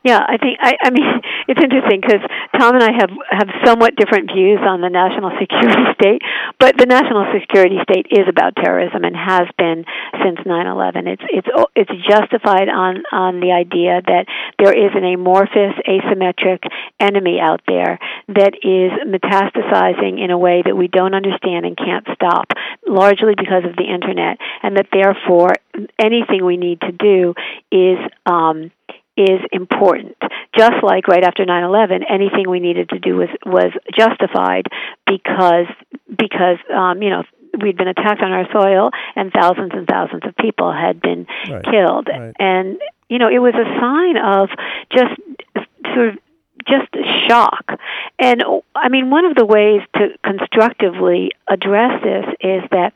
[0.05, 1.03] Yeah, I think I, I mean
[1.49, 2.23] it's interesting because
[2.59, 6.23] Tom and I have have somewhat different views on the national security state,
[6.59, 9.85] but the national security state is about terrorism and has been
[10.23, 11.07] since 9/11.
[11.07, 14.27] It's it's it's justified on on the idea that
[14.59, 16.67] there is an amorphous, asymmetric
[17.01, 22.07] enemy out there that is metastasizing in a way that we don't understand and can't
[22.15, 22.51] stop,
[22.87, 25.53] largely because of the internet, and that therefore
[25.99, 27.35] anything we need to do
[27.71, 28.71] is um,
[29.17, 30.17] is important.
[30.57, 34.67] Just like right after 9/11, anything we needed to do was was justified
[35.07, 35.67] because
[36.09, 37.25] because um, you know
[37.63, 41.65] we'd been attacked on our soil and thousands and thousands of people had been right.
[41.65, 42.35] killed right.
[42.39, 44.49] and you know it was a sign of
[44.91, 46.19] just sort of
[46.67, 47.79] just shock
[48.19, 48.43] and
[48.75, 52.93] i mean one of the ways to constructively address this is that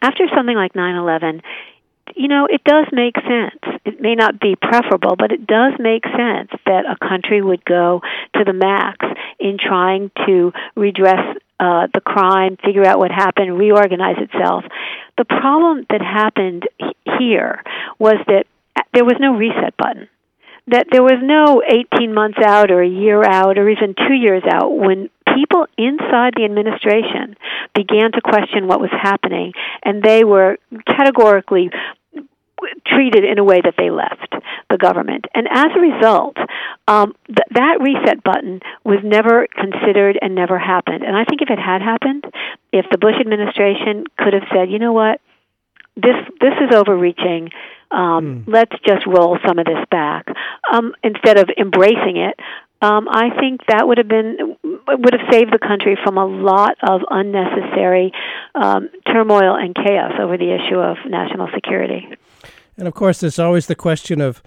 [0.00, 1.42] after something like 9/11
[2.18, 3.80] you know, it does make sense.
[3.84, 8.02] It may not be preferable, but it does make sense that a country would go
[8.34, 9.06] to the max
[9.38, 14.64] in trying to redress uh, the crime, figure out what happened, reorganize itself.
[15.16, 16.68] The problem that happened
[17.18, 17.62] here
[18.00, 18.46] was that
[18.92, 20.08] there was no reset button.
[20.66, 24.42] That there was no 18 months out or a year out or even two years
[24.50, 27.36] out when people inside the administration
[27.74, 29.52] began to question what was happening,
[29.82, 31.70] and they were categorically
[32.86, 34.34] treated in a way that they left
[34.70, 35.26] the government.
[35.34, 36.36] And as a result,
[36.86, 41.02] um, th- that reset button was never considered and never happened.
[41.04, 42.24] And I think if it had happened,
[42.72, 45.20] if the Bush administration could have said, you know what,
[45.96, 47.50] this this is overreaching.
[47.90, 48.52] Um, mm.
[48.52, 50.26] Let's just roll some of this back
[50.72, 52.38] um, instead of embracing it.
[52.80, 56.76] Um, I think that would have been would have saved the country from a lot
[56.82, 58.12] of unnecessary
[58.54, 62.06] um, turmoil and chaos over the issue of national security.
[62.78, 64.42] And of course, there's always the question of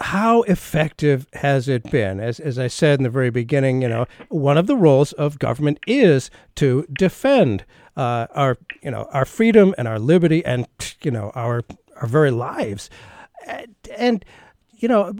[0.00, 2.18] how effective has it been?
[2.18, 5.38] As, as I said in the very beginning, you know, one of the roles of
[5.38, 7.64] government is to defend
[7.96, 10.66] uh, our, you know, our freedom and our liberty and,
[11.02, 11.62] you know, our,
[12.00, 12.88] our very lives.
[13.46, 14.24] And, and
[14.76, 15.12] you know,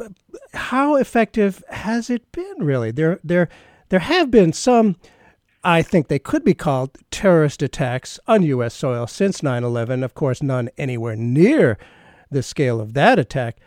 [0.55, 2.93] how effective has it been really?
[2.93, 3.49] There, there,
[3.89, 4.97] there have been some,
[5.65, 8.75] I think they could be called terrorist attacks on U.S.
[8.75, 10.05] soil since 9 11.
[10.05, 11.77] Of course, none anywhere near
[12.31, 13.59] the scale of that attack.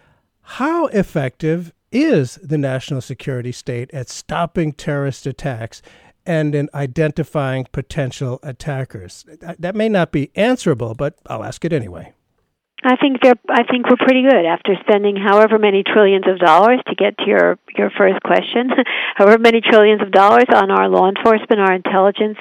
[0.42, 5.82] how effective is the national security state at stopping terrorist attacks
[6.26, 9.26] and in identifying potential attackers?
[9.60, 12.14] That may not be answerable, but I'll ask it anyway.
[12.84, 13.38] I think they're.
[13.48, 17.26] I think we're pretty good after spending however many trillions of dollars to get to
[17.28, 18.72] your your first question,
[19.16, 22.38] however many trillions of dollars on our law enforcement, our intelligence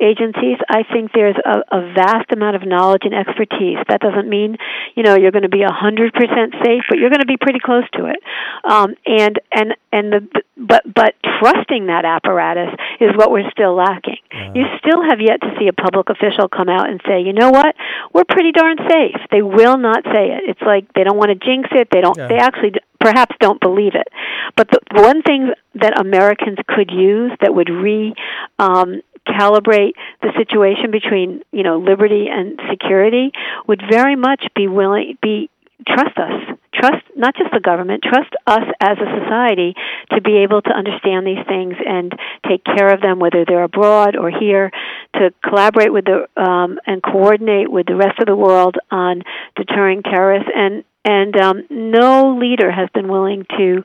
[0.00, 0.56] agencies.
[0.68, 3.78] I think there's a, a vast amount of knowledge and expertise.
[3.88, 4.56] That doesn't mean
[4.96, 7.36] you know you're going to be a hundred percent safe, but you're going to be
[7.36, 8.16] pretty close to it.
[8.64, 14.11] Um, and and and the but but trusting that apparatus is what we're still lacking.
[14.32, 17.32] Uh, you still have yet to see a public official come out and say, you
[17.32, 17.74] know what,
[18.14, 19.20] we're pretty darn safe.
[19.30, 20.42] They will not say it.
[20.48, 21.88] It's like they don't want to jinx it.
[21.90, 22.16] They don't.
[22.16, 22.28] Yeah.
[22.28, 24.08] They actually perhaps don't believe it.
[24.56, 28.14] But the one thing that Americans could use that would re
[28.58, 33.32] um, calibrate the situation between you know liberty and security
[33.66, 35.48] would very much be willing be
[35.86, 36.58] trust us.
[36.74, 39.74] Trust not just the government trust us as a society
[40.10, 42.12] to be able to understand these things and
[42.48, 44.70] take care of them whether they're abroad or here
[45.14, 49.22] to collaborate with the um, and coordinate with the rest of the world on
[49.56, 50.50] deterring terrorists.
[50.54, 53.82] And and um, no leader has been willing to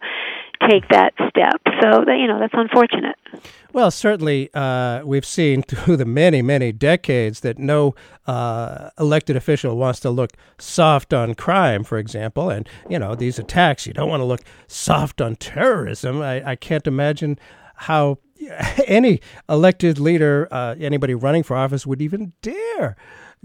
[0.70, 1.62] take that step.
[1.82, 3.16] So that, you know that's unfortunate.
[3.74, 9.78] Well, certainly uh, we've seen through the many many decades that no uh, elected official
[9.78, 13.86] wants to look soft on crime, for example, and you know these attacks.
[13.86, 16.22] You don't want to look soft on terrorism.
[16.22, 17.38] I, I can't imagine
[17.76, 18.20] how
[18.88, 22.96] any elected leader, uh, anybody running for office, would even dare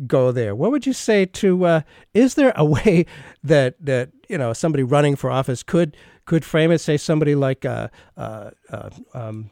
[0.06, 0.54] go there.
[0.54, 1.64] What would you say to?
[1.64, 1.80] Uh,
[2.14, 3.06] is there a way
[3.42, 6.78] that that you know somebody running for office could could frame it?
[6.78, 9.50] Say somebody like uh, uh, uh um,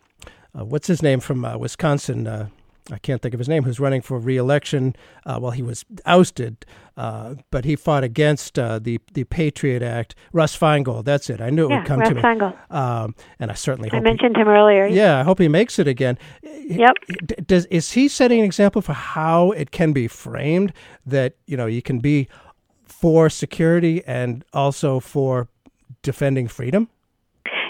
[0.58, 2.50] uh, what's his name from uh, Wisconsin?
[2.92, 4.96] I can't think of his name, who's running for reelection.
[5.24, 6.64] Uh, well, he was ousted,
[6.96, 10.14] uh, but he fought against uh, the the Patriot Act.
[10.32, 11.40] Russ Feingold, that's it.
[11.40, 12.22] I knew it yeah, would come Russ to me.
[12.22, 12.56] Feingold.
[12.70, 14.86] Um, and I certainly I mentioned he, him earlier.
[14.86, 16.18] Yeah, I hope he makes it again.
[16.42, 16.96] Yep.
[17.46, 20.72] Does is he setting an example for how it can be framed
[21.06, 22.28] that you know you can be
[22.84, 25.48] for security and also for
[26.02, 26.88] defending freedom?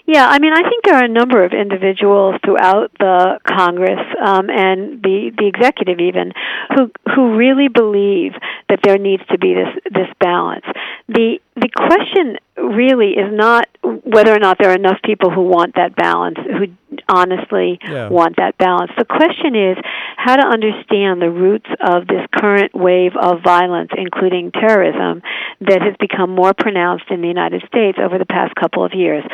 [0.07, 4.51] Yeah, I mean, I think there are a number of individuals throughout the Congress um,
[4.51, 6.33] and the the executive even
[6.75, 8.33] who who really believe
[8.69, 10.65] that there needs to be this this balance.
[11.09, 15.75] The the question really is not whether or not there are enough people who want
[15.77, 16.67] that balance, who
[17.09, 18.09] honestly yeah.
[18.09, 18.91] want that balance.
[18.97, 19.77] The question is
[20.17, 25.23] how to understand the roots of this current wave of violence, including terrorism,
[25.61, 29.25] that has become more pronounced in the United States over the past couple of years,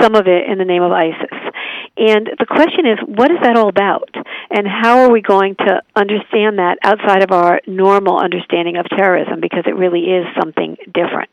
[0.00, 1.38] some of it in the name of ISIS.
[1.96, 4.10] And the question is, what is that all about?
[4.50, 9.40] And how are we going to understand that outside of our normal understanding of terrorism?
[9.40, 11.30] Because it really is something different.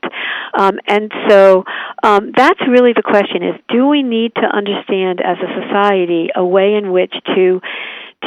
[0.58, 1.64] Um, and so
[2.04, 6.46] um, that's really the question: is do we need to understand as a society a
[6.46, 7.62] way in which to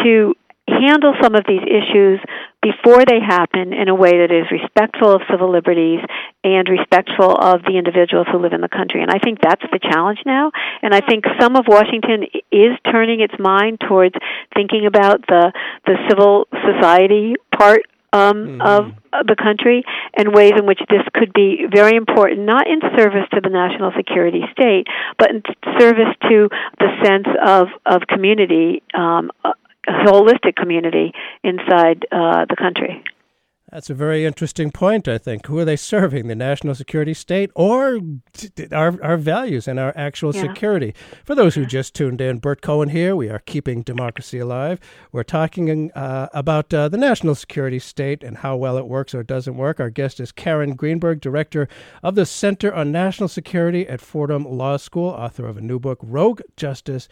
[0.02, 0.34] to
[0.66, 2.20] handle some of these issues
[2.62, 6.00] before they happen in a way that is respectful of civil liberties
[6.42, 9.02] and respectful of the individuals who live in the country.
[9.02, 10.50] And I think that's the challenge now.
[10.80, 14.14] And I think some of Washington is turning its mind towards
[14.54, 15.52] thinking about the
[15.84, 17.82] the civil society part
[18.14, 18.60] um, mm-hmm.
[18.62, 19.82] of the country
[20.16, 23.92] and ways in which this could be very important, not in service to the national
[23.96, 24.86] security state,
[25.18, 25.42] but in
[25.78, 26.48] service to
[26.78, 29.52] the sense of, of community, um, a
[30.06, 33.02] holistic community inside uh, the country.
[33.74, 35.46] That's a very interesting point, I think.
[35.46, 36.28] Who are they serving?
[36.28, 37.98] The national security state or
[38.70, 40.42] our, our values and our actual yeah.
[40.42, 40.94] security?
[41.24, 43.16] For those who just tuned in, Burt Cohen here.
[43.16, 44.78] We are keeping democracy alive.
[45.10, 49.24] We're talking uh, about uh, the national security state and how well it works or
[49.24, 49.80] doesn't work.
[49.80, 51.66] Our guest is Karen Greenberg, director
[52.00, 55.98] of the Center on National Security at Fordham Law School, author of a new book,
[56.00, 57.08] Rogue Justice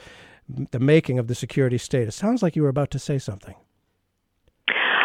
[0.48, 2.06] The Making of the Security State.
[2.06, 3.56] It sounds like you were about to say something.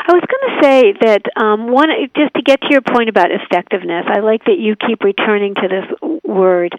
[0.08, 3.28] I was going to say that um, one, just to get to your point about
[3.30, 6.74] effectiveness, I like that you keep returning to this word.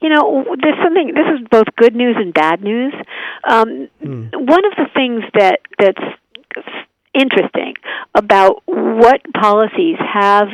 [0.00, 1.12] You know, there's something.
[1.12, 2.94] This is both good news and bad news.
[3.42, 4.30] Um, mm.
[4.32, 6.04] One of the things that that's
[7.14, 7.74] interesting
[8.14, 10.48] about what policies have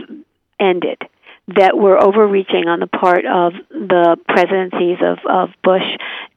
[0.58, 1.02] ended
[1.48, 5.84] that were overreaching on the part of the presidencies of, of Bush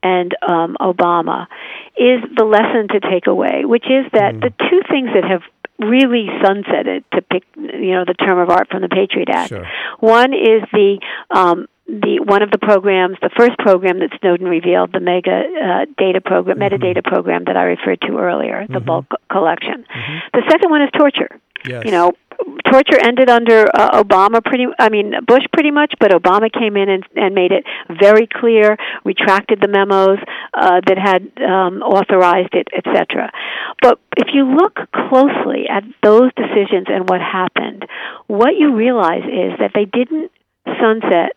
[0.03, 1.47] and um, Obama
[1.95, 4.41] is the lesson to take away, which is that mm.
[4.41, 5.43] the two things that have
[5.79, 9.49] really sunsetted to pick you know the term of art from the Patriot Act.
[9.49, 9.65] Sure.
[9.99, 14.91] One is the um, the one of the programs, the first program that Snowden revealed,
[14.91, 16.75] the mega uh, data program, mm-hmm.
[16.75, 18.85] metadata program that I referred to earlier, the mm-hmm.
[18.85, 19.85] bulk collection.
[19.87, 20.17] Mm-hmm.
[20.33, 21.39] The second one is torture.
[21.65, 21.83] Yes.
[21.85, 22.13] You know,
[22.71, 26.89] torture ended under uh, Obama pretty I mean Bush pretty much but Obama came in
[26.89, 30.19] and, and made it very clear retracted the memos
[30.53, 33.31] uh, that had um, authorized it etc
[33.81, 34.75] but if you look
[35.09, 37.87] closely at those decisions and what happened
[38.27, 40.31] what you realize is that they didn't
[40.79, 41.31] sunset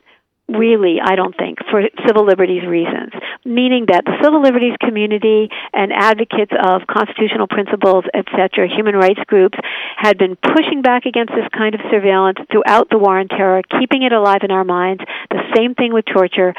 [0.56, 3.12] really, I don't think, for civil liberties reasons,
[3.44, 9.58] meaning that the civil liberties community and advocates of constitutional principles, etc., human rights groups,
[9.96, 14.02] had been pushing back against this kind of surveillance throughout the war on terror, keeping
[14.02, 15.02] it alive in our minds.
[15.30, 16.54] The same thing with torture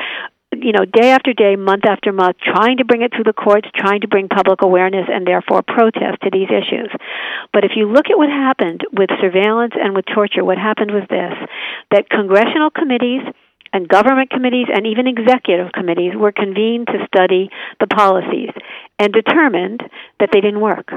[0.53, 3.69] you know, day after day, month after month, trying to bring it through the courts,
[3.73, 6.91] trying to bring public awareness and therefore protest to these issues.
[7.53, 11.03] But if you look at what happened with surveillance and with torture, what happened was
[11.09, 11.33] this
[11.91, 13.23] that congressional committees
[13.73, 17.49] and government committees and even executive committees were convened to study
[17.79, 18.51] the policies
[18.99, 19.81] and determined
[20.19, 20.89] that they didn't work,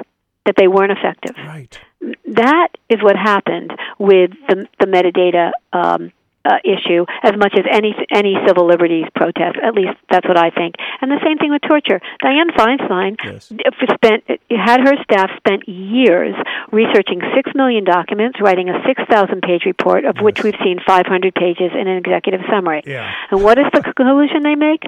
[0.47, 1.37] that they weren't effective.
[1.47, 1.79] Right.
[2.27, 6.13] That is what happened with the, the metadata um,
[6.45, 9.57] uh, issue as much as any any civil liberties protest.
[9.63, 10.75] At least that's what I think.
[11.01, 12.01] And the same thing with torture.
[12.23, 13.53] Dianne Feinstein yes.
[13.95, 16.35] spent had her staff spent years
[16.73, 20.25] researching six million documents, writing a six thousand page report, of yes.
[20.25, 22.83] which we've seen five hundred pages in an executive summary.
[22.87, 23.13] Yeah.
[23.31, 24.83] And what is the conclusion they make?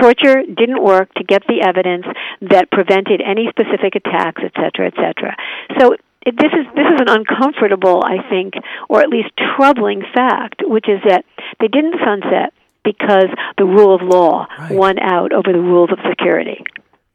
[0.00, 2.06] Torture didn't work to get the evidence
[2.42, 5.36] that prevented any specific attacks, et cetera, et cetera.
[5.78, 8.54] So this is this is an uncomfortable, I think,
[8.88, 11.24] or at least troubling fact, which is that
[11.60, 12.52] they didn't sunset
[12.84, 14.72] because the rule of law right.
[14.72, 16.64] won out over the rules of security.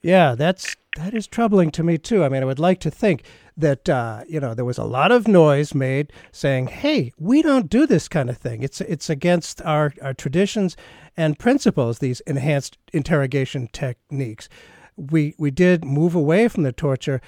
[0.02, 2.24] Yeah, that's that is troubling to me too.
[2.24, 3.24] I mean, I would like to think
[3.58, 7.70] that uh, you know there was a lot of noise made saying, "Hey, we don't
[7.70, 8.64] do this kind of thing.
[8.64, 10.76] It's it's against our our traditions
[11.16, 12.00] and principles.
[12.00, 14.50] These enhanced interrogation techniques."
[14.96, 17.20] We we did move away from the torture,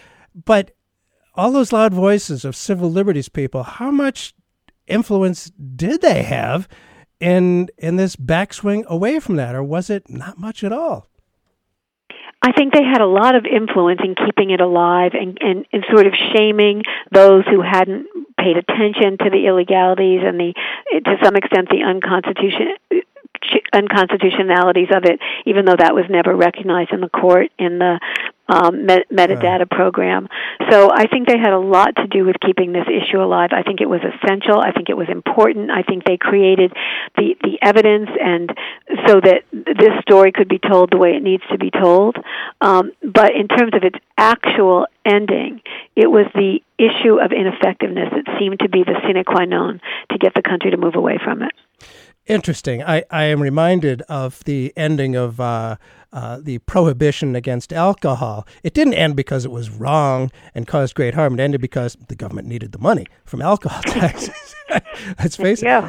[0.46, 0.75] but
[1.36, 4.34] all those loud voices of civil liberties people, how much
[4.88, 6.68] influence did they have
[7.20, 11.08] in in this backswing away from that, or was it not much at all?
[12.42, 15.84] I think they had a lot of influence in keeping it alive and, and, and
[15.92, 18.06] sort of shaming those who hadn't
[18.38, 20.54] paid attention to the illegalities and the,
[20.94, 22.78] to some extent, the unconstitution
[23.74, 28.00] unconstitutionalities of it, even though that was never recognized in the court in the
[28.48, 30.28] um, met- metadata program.
[30.70, 33.50] So I think they had a lot to do with keeping this issue alive.
[33.52, 34.60] I think it was essential.
[34.60, 35.72] I think it was important.
[35.72, 36.72] I think they created
[37.18, 38.50] the the evidence and
[39.08, 42.18] so that this story could be told the way it needs to be told.
[42.62, 45.62] Um, but in terms of its actual ending,
[45.96, 49.82] it was the issue of ineffectiveness that seemed to be the sine qua non
[50.12, 51.52] to get the country to move away from it.
[52.28, 52.82] Interesting.
[52.82, 55.76] I, I am reminded of the ending of uh,
[56.16, 58.48] uh, the prohibition against alcohol.
[58.64, 61.38] It didn't end because it was wrong and caused great harm.
[61.38, 64.56] It ended because the government needed the money from alcohol taxes.
[65.20, 65.66] Let's face it.
[65.66, 65.88] Yeah.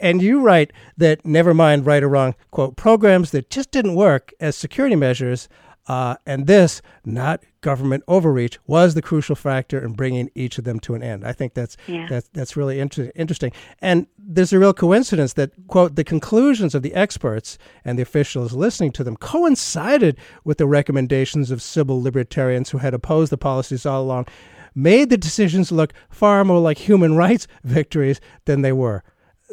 [0.00, 4.32] And you write that, never mind right or wrong, quote, programs that just didn't work
[4.40, 5.46] as security measures
[5.90, 10.78] uh, and this, not government overreach, was the crucial factor in bringing each of them
[10.78, 11.26] to an end.
[11.26, 12.06] I think that's yeah.
[12.08, 13.50] that's that's really inter- interesting.
[13.80, 18.52] And there's a real coincidence that quote the conclusions of the experts and the officials
[18.52, 23.84] listening to them coincided with the recommendations of civil libertarians who had opposed the policies
[23.84, 24.28] all along,
[24.76, 29.02] made the decisions look far more like human rights victories than they were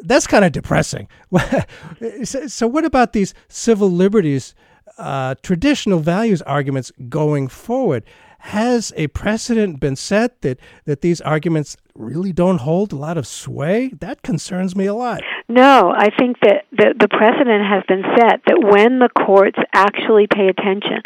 [0.04, 1.08] that's kind of depressing.
[2.24, 4.54] so, what about these civil liberties
[4.98, 8.04] uh, traditional values arguments going forward.
[8.40, 13.26] Has a precedent been set that, that these arguments really don't hold a lot of
[13.26, 13.92] sway?
[14.00, 15.22] That concerns me a lot.
[15.50, 20.28] No, I think that the, the precedent has been set that when the courts actually
[20.28, 21.02] pay attention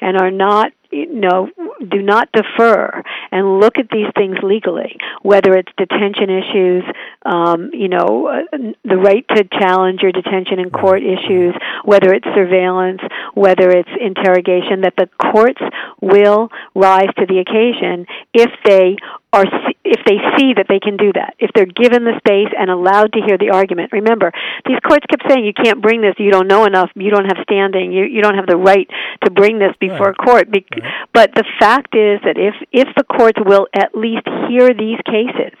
[0.00, 1.50] and are not you know,
[1.80, 6.84] do not defer and look at these things legally, whether it's detention issues,
[7.24, 11.54] um, you know, uh, the right to challenge your detention in court issues,
[11.84, 13.00] whether it's surveillance,
[13.34, 15.60] whether it's interrogation, that the courts
[16.00, 18.96] will rise to the occasion if they
[19.32, 19.44] are
[19.84, 23.12] if they see that they can do that, if they're given the space and allowed
[23.12, 23.92] to hear the argument.
[23.92, 24.32] Remember,
[24.64, 27.42] these courts kept saying you can't bring this, you don't know enough, you don't have
[27.42, 28.88] standing, you you don't have the right
[29.24, 30.24] to bring this before right.
[30.24, 30.50] court.
[30.50, 31.08] Be- right.
[31.12, 35.56] But the fact is that if if the courts will at least hear these cases,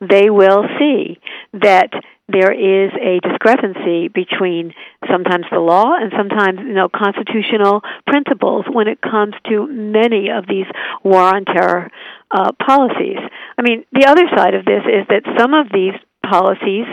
[0.00, 1.20] they will see
[1.52, 1.90] that
[2.28, 4.72] there is a discrepancy between
[5.12, 10.46] sometimes the law and sometimes you know constitutional principles when it comes to many of
[10.48, 10.68] these
[11.04, 11.90] war on terror
[12.30, 13.20] uh, policies.
[13.58, 15.92] I mean, the other side of this is that some of these
[16.24, 16.86] policies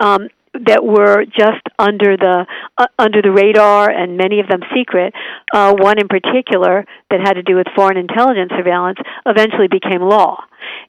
[0.00, 2.46] um, that were just under the
[2.76, 5.14] uh, under the radar and many of them secret.
[5.52, 10.36] Uh, one in particular that had to do with foreign intelligence surveillance eventually became law.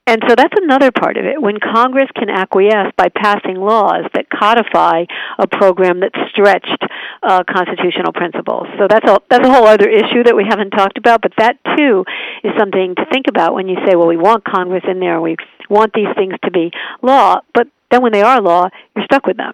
[0.08, 1.42] And so that's another part of it.
[1.42, 5.06] When Congress can acquiesce by passing laws that codify
[5.38, 6.84] a program that stretched
[7.22, 8.68] uh, constitutional principles.
[8.80, 11.58] So that's a that's a whole other issue that we haven't talked about, but that
[11.78, 12.06] too
[12.44, 15.36] is something to think about when you say, well, we want Congress in there, we
[15.70, 19.38] want these things to be law, but then when they are law, you're stuck with
[19.38, 19.54] them.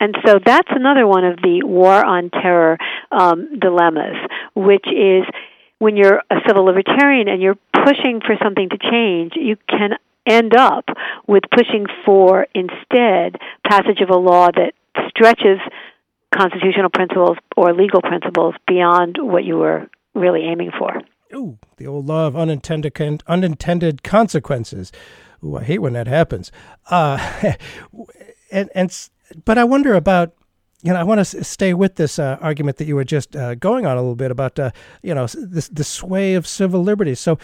[0.00, 2.78] And so that's another one of the war on terror
[3.12, 4.16] um, dilemmas,
[4.54, 5.24] which is
[5.78, 9.90] when you're a civil libertarian and you're pushing for something to change, you can
[10.26, 10.84] end up
[11.26, 14.72] with pushing for instead passage of a law that
[15.08, 15.58] stretches
[16.34, 21.00] constitutional principles or legal principles beyond what you were really aiming for.
[21.34, 24.92] Ooh, the old law of unintended unintended consequences.
[25.44, 26.52] Ooh, I hate when that happens.
[26.90, 27.18] Uh,
[28.50, 29.08] and and
[29.44, 30.34] but I wonder about
[30.82, 33.54] you know, I want to stay with this uh, argument that you were just uh,
[33.54, 34.70] going on a little bit about, uh,
[35.02, 37.20] you know, this the sway of civil liberties.
[37.20, 37.38] So,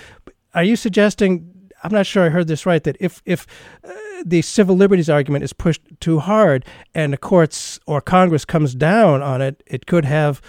[0.55, 1.53] are you suggesting?
[1.84, 2.82] I'm not sure I heard this right.
[2.82, 3.47] That if if
[3.84, 3.92] uh,
[4.24, 9.22] the civil liberties argument is pushed too hard, and the courts or Congress comes down
[9.22, 10.40] on it, it could have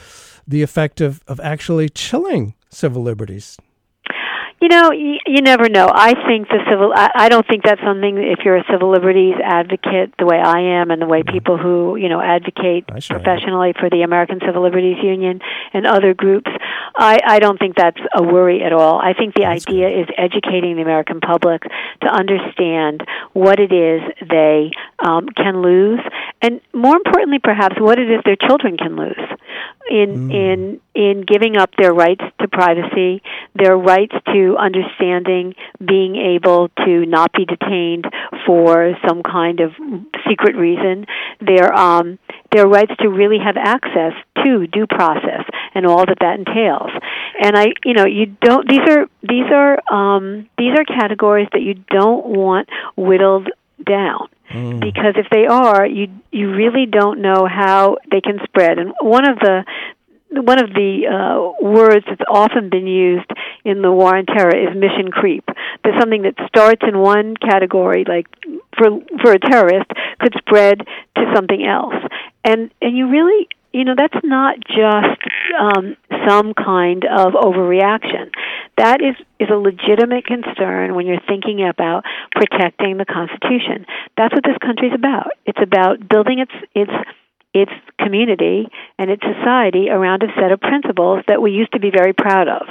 [0.47, 3.57] the effect of of actually chilling civil liberties.
[4.59, 5.87] You know, you, you never know.
[5.93, 6.91] I think the civil.
[6.91, 8.17] I, I don't think that's something.
[8.17, 11.31] If you're a civil liberties advocate, the way I am, and the way mm-hmm.
[11.31, 15.41] people who you know advocate professionally for the American Civil Liberties Union
[15.73, 16.49] and other groups,
[16.95, 18.99] I, I don't think that's a worry at all.
[18.99, 20.01] I think the that's idea good.
[20.01, 21.61] is educating the American public
[22.01, 25.99] to understand what it is they um, can lose,
[26.41, 29.37] and more importantly, perhaps what it is their children can lose
[29.89, 30.33] in mm.
[30.33, 33.21] in in giving up their rights to privacy,
[33.55, 38.05] their rights to understanding being able to not be detained
[38.45, 39.71] for some kind of
[40.29, 41.05] secret reason,
[41.41, 42.19] their um
[42.51, 45.43] their rights to really have access to due process
[45.75, 46.91] and all that that entails.
[47.41, 48.67] And I, you know, you don't.
[48.67, 53.49] These are these are um, these are categories that you don't want whittled
[53.85, 54.29] down.
[54.49, 54.79] Mm.
[54.79, 58.79] Because if they are, you you really don't know how they can spread.
[58.79, 59.65] And one of the
[60.29, 63.29] one of the uh, words that's often been used
[63.63, 65.45] in the war on terror is mission creep.
[65.83, 68.27] There's something that starts in one category, like
[68.77, 70.79] for for a terrorist, could spread
[71.15, 71.95] to something else,
[72.43, 75.21] and and you really you know that's not just
[75.59, 75.95] um,
[76.27, 78.31] some kind of overreaction.
[78.77, 83.85] That is is a legitimate concern when you're thinking about protecting the Constitution.
[84.17, 85.31] That's what this country's about.
[85.45, 86.91] It's about building its its
[87.61, 88.67] its community
[88.99, 92.47] and its society around a set of principles that we used to be very proud
[92.47, 92.67] of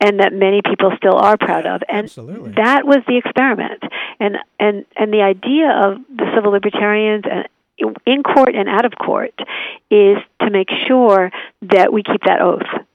[0.00, 1.82] and that many people still are proud of.
[1.88, 2.52] And Absolutely.
[2.52, 3.82] that was the experiment.
[4.20, 7.48] And and and the idea of the civil libertarians and
[8.06, 9.34] in court and out of court
[9.90, 11.30] is to make sure
[11.62, 12.86] that we keep that oath.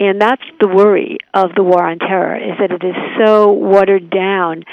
[0.00, 4.10] And that's the worry of the war on terror is that it is so watered
[4.10, 4.64] down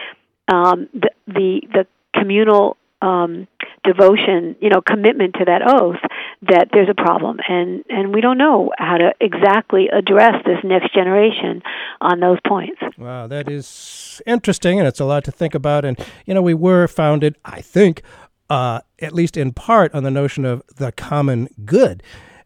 [0.48, 3.48] um, the, the the communal um,
[3.84, 6.00] devotion, you know, commitment to that oath,
[6.44, 10.94] that there's a problem, and and we don't know how to exactly address this next
[10.94, 11.62] generation
[12.00, 12.82] on those points.
[12.98, 15.86] Wow, that is interesting, and it's a lot to think about.
[15.86, 18.04] And you know, we were founded, I think,
[18.50, 22.04] uh, at least in part, on the notion of the common good,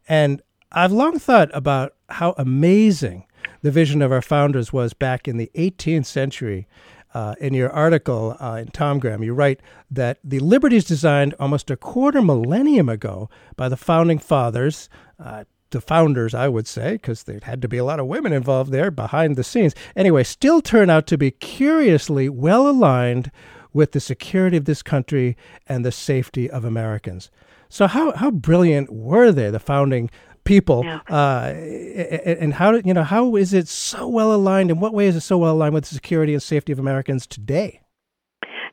[0.08, 3.26] and I've long thought about how amazing
[3.62, 6.68] the vision of our founders was back in the 18th century
[7.16, 11.72] uh, in your article uh, in Tom Graham, you write that the liberties designed almost
[11.72, 17.24] a quarter millennium ago by the founding fathers, uh, the founders, I would say, because
[17.24, 19.74] there had to be a lot of women involved there behind the scenes.
[19.96, 23.32] Anyway, still turn out to be curiously well aligned
[23.72, 25.38] with the security of this country
[25.68, 27.32] and the safety of Americans.
[27.70, 30.10] So, how, how brilliant were they, the founding
[30.46, 31.00] people yeah.
[31.10, 35.16] uh, and how you know how is it so well aligned in what way is
[35.16, 37.82] it so well aligned with the security and safety of americans today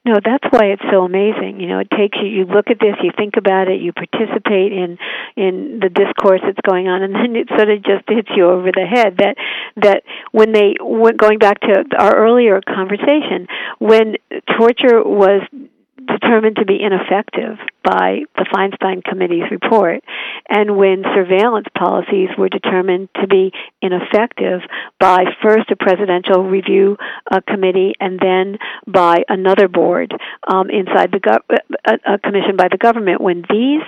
[0.04, 2.94] no that's why it's so amazing you know it takes you you look at this
[3.02, 4.98] you think about it you participate in
[5.34, 8.70] in the discourse that's going on and then it sort of just hits you over
[8.70, 9.36] the head that
[9.76, 13.48] that when they went going back to our earlier conversation
[13.78, 14.16] when
[14.58, 15.40] torture was
[16.06, 20.02] determined to be ineffective by the Feinstein Committee's report,
[20.48, 24.60] and when surveillance policies were determined to be ineffective
[24.98, 26.96] by first a presidential review
[27.30, 30.14] uh, committee and then by another board
[30.46, 33.20] um, inside the gov- a, a commission by the government.
[33.20, 33.82] When these,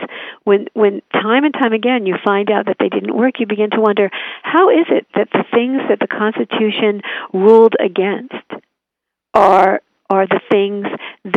[0.45, 3.71] when when time and time again you find out that they didn't work, you begin
[3.71, 4.11] to wonder
[4.43, 7.03] how is it that the things that the Constitution
[7.33, 8.35] ruled against
[9.33, 9.81] are
[10.15, 10.87] are the things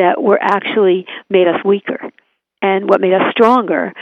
[0.01, 1.99] that were actually made us weaker.
[2.61, 3.93] And what made us stronger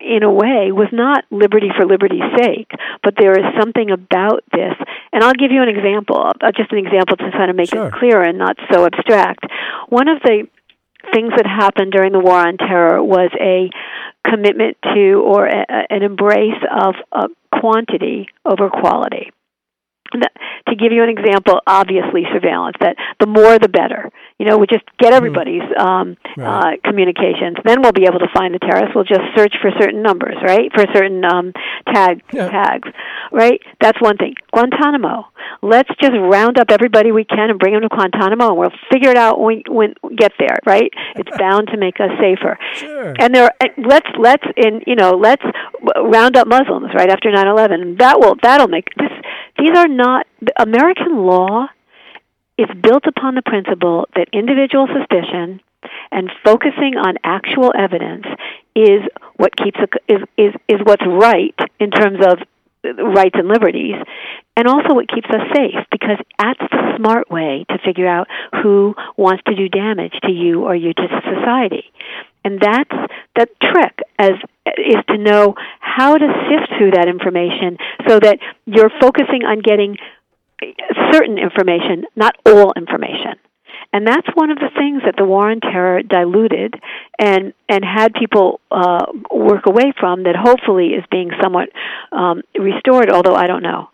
[0.00, 2.70] in a way, was not liberty for liberty's sake,
[3.02, 4.74] but there is something about this.
[5.12, 7.86] And I'll give you an example, uh, just an example to kind of make Sure.
[7.88, 9.44] it clear and not so abstract.
[9.88, 10.46] One of the
[11.12, 13.70] things that happened during the war on terror was a
[14.28, 19.30] commitment to or a, a- an embrace of uh, quantity over quality.
[20.68, 22.76] To give you an example, obviously surveillance.
[22.80, 24.10] That the more the better.
[24.38, 26.76] You know, we just get everybody's um, Right.
[26.82, 27.56] uh, communications.
[27.64, 28.94] Then we'll be able to find the terrorists.
[28.94, 30.72] We'll just search for certain numbers, right?
[30.74, 31.52] For certain um,
[31.92, 32.48] tag Yeah.
[32.48, 32.88] tags,
[33.30, 33.60] right?
[33.80, 34.34] That's one thing.
[34.52, 35.26] Guantanamo.
[35.62, 39.10] Let's just round up everybody we can and bring them to Guantanamo, and we'll figure
[39.10, 40.90] it out when we, when we get there, right?
[41.16, 42.58] It's bound to make us safer.
[42.74, 43.14] Sure.
[43.18, 45.42] And there, let's let's in you know let's
[45.96, 47.96] round up Muslims right after nine eleven.
[47.98, 49.10] That will that'll make this.
[49.58, 50.26] These are not
[50.58, 51.68] American law.
[52.58, 55.62] Is built upon the principle that individual suspicion
[56.12, 58.26] and focusing on actual evidence
[58.76, 59.00] is
[59.36, 62.38] what keeps a, is is is what's right in terms of
[62.84, 63.94] rights and liberties
[64.56, 68.26] and also what keeps us safe because that's the smart way to figure out
[68.62, 71.84] who wants to do damage to you or you to society
[72.44, 72.90] and that's
[73.36, 74.32] the trick as
[74.78, 77.78] is to know how to sift through that information
[78.08, 79.96] so that you're focusing on getting
[81.12, 83.34] certain information, not all information.
[83.92, 86.74] And that's one of the things that the war on terror diluted
[87.18, 91.68] and and had people uh, work away from that hopefully is being somewhat
[92.10, 93.90] um, restored, although I don't know.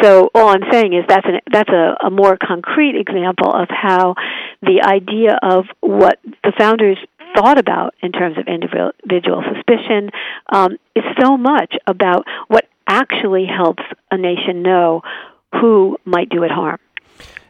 [0.00, 4.14] So all I'm saying is that's an, that's a, a more concrete example of how
[4.62, 6.98] the idea of what the founders
[7.34, 10.10] thought about in terms of individual suspicion
[10.50, 15.02] um, is so much about what actually helps a nation know
[15.60, 16.78] who might do it harm.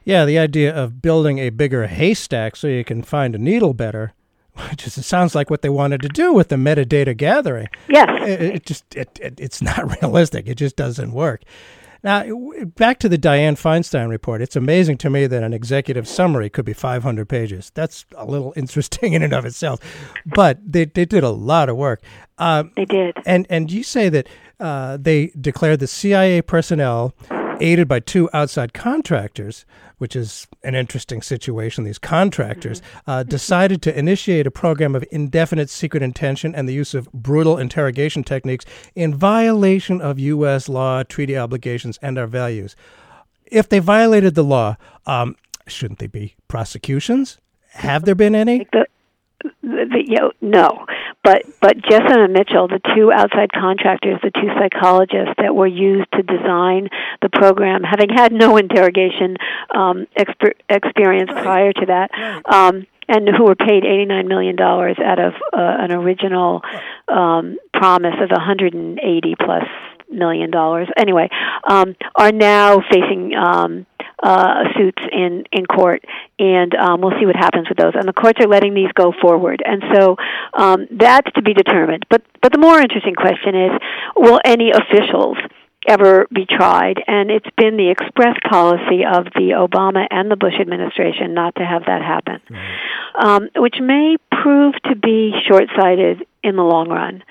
[0.05, 4.13] Yeah, the idea of building a bigger haystack so you can find a needle better,
[4.71, 7.69] which is, it sounds like what they wanted to do with the metadata gathering.
[7.89, 8.09] Yes.
[8.29, 10.47] It, it just it, it, it's not realistic.
[10.47, 11.43] It just doesn't work.
[12.05, 12.25] Now,
[12.77, 14.43] back to the Dianne Feinstein report.
[14.43, 17.71] It's amazing to me that an executive summary could be 500 pages.
[17.75, 19.79] That's a little interesting in and of itself.
[20.27, 22.03] But they, they did a lot of work.
[22.39, 23.17] Um, they did.
[23.25, 24.29] And, and you say that
[24.59, 27.15] uh, they declared the CIA personnel
[27.63, 29.65] aided by two outside contractors,
[29.99, 31.85] which is an interesting situation.
[31.85, 33.11] These contractors Mm-hmm.
[33.11, 37.57] uh, decided to initiate a program of indefinite secret intention and the use of brutal
[37.59, 40.69] interrogation techniques in violation of U.S.
[40.69, 42.77] law, treaty obligations, and our values.
[43.47, 45.37] If they violated the law, um,
[45.67, 47.39] shouldn't they be prosecutions?
[47.71, 48.67] Have there been any?
[48.73, 48.87] The,
[49.63, 50.69] the, the, you know, no,
[51.25, 56.11] but but Jessen and Mitchell, the two outside contractors, the two psychologists that were used
[56.13, 56.89] to design
[57.21, 59.37] the program, having had no interrogation
[59.75, 62.11] um, exper- experience prior to that,
[62.47, 66.63] um, and who were paid eighty nine million dollars out of uh, an original
[67.09, 69.69] um, promise of one hundred and eighty plus
[70.13, 70.89] million dollars.
[70.97, 71.29] Anyway,
[71.69, 73.35] um, are now facing.
[73.35, 73.87] Um,
[74.23, 76.05] uh, suits in in court,
[76.39, 77.95] and um, we'll see what happens with those.
[77.95, 80.17] And the courts are letting these go forward, and so
[80.55, 82.07] um, that's to be determined.
[82.09, 83.73] But but the more interesting question is,
[84.17, 85.39] will any officials
[85.89, 87.03] ever be tried?
[87.07, 91.65] And it's been the express policy of the Obama and the Bush administration not to
[91.65, 92.41] have that happen,
[93.19, 97.25] um, which may prove to be short-sighted in the long run.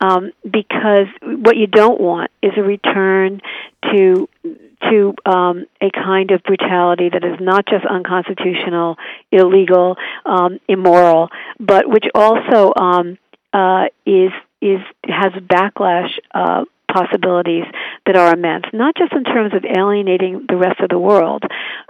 [0.00, 3.40] Um, because what you don't want is a return
[3.92, 4.28] to
[4.90, 8.96] to um, a kind of brutality that is not just unconstitutional,
[9.32, 11.28] illegal, um, immoral,
[11.58, 13.18] but which also um,
[13.52, 14.30] uh, is
[14.60, 17.64] is has backlash uh, possibilities
[18.06, 18.64] that are immense.
[18.72, 21.42] Not just in terms of alienating the rest of the world,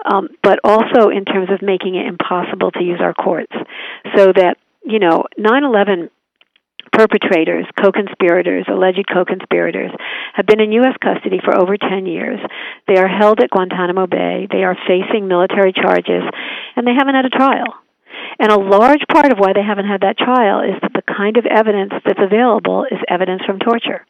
[0.04, 3.52] um, but also in terms of making it impossible to use our courts,
[4.16, 6.10] so that you know nine eleven
[6.98, 9.92] perpetrators, co-conspirators, alleged co-conspirators,
[10.34, 10.96] have been in U.S.
[11.00, 12.40] custody for over 10 years.
[12.88, 14.48] They are held at Guantanamo Bay.
[14.50, 16.24] They are facing military charges,
[16.74, 17.78] and they haven't had a trial.
[18.40, 21.36] And a large part of why they haven't had that trial is that the kind
[21.36, 24.04] of evidence that's available is evidence from torture.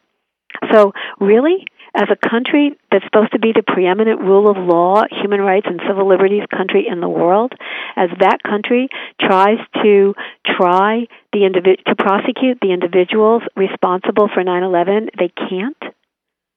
[0.71, 1.65] So, really,
[1.95, 5.79] as a country that's supposed to be the preeminent rule of law, human rights, and
[5.87, 7.53] civil liberties country in the world,
[7.95, 10.13] as that country tries to
[10.57, 15.77] try the individ- to prosecute the individuals responsible for 9/11, they can't.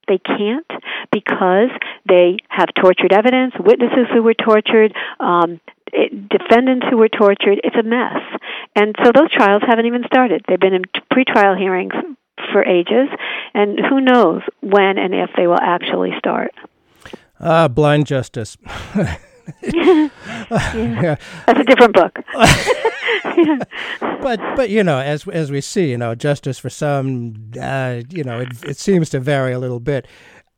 [0.09, 0.71] They can't
[1.11, 1.71] because
[2.07, 5.61] they have tortured evidence, witnesses who were tortured, um,
[6.29, 7.61] defendants who were tortured.
[7.63, 8.23] It's a mess,
[8.75, 10.43] and so those trials haven't even started.
[10.49, 11.93] They've been in pretrial hearings
[12.53, 13.09] for ages,
[13.55, 16.53] and who knows when and if they will actually start.
[17.41, 18.57] Ah, blind justice.
[19.63, 20.09] yeah.
[21.47, 22.19] That's a different book.
[24.23, 28.25] but but you know, as as we see, you know, justice for some, uh, you
[28.25, 30.07] know, it, it seems to vary a little bit.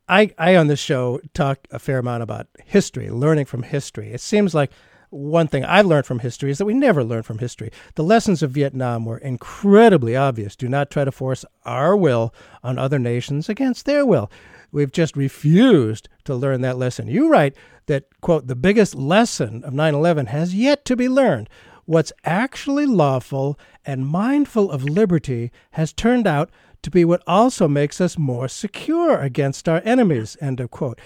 [0.09, 4.13] I I on this show talk a fair amount about history, learning from history.
[4.13, 4.71] It seems like
[5.15, 7.71] one thing I've learned from history is that we never learn from history.
[7.95, 10.57] The lessons of Vietnam were incredibly obvious.
[10.57, 12.35] Do not try to force our will
[12.65, 14.31] on other nations against their will.
[14.75, 17.07] We've just refused to learn that lesson.
[17.07, 17.57] You write
[17.87, 21.49] that, quote, the biggest lesson of 9 11 has yet to be learned.
[21.85, 23.57] What's actually lawful
[23.87, 26.51] and mindful of liberty has turned out
[26.83, 31.01] to be what also makes us more secure against our enemies, end of quote.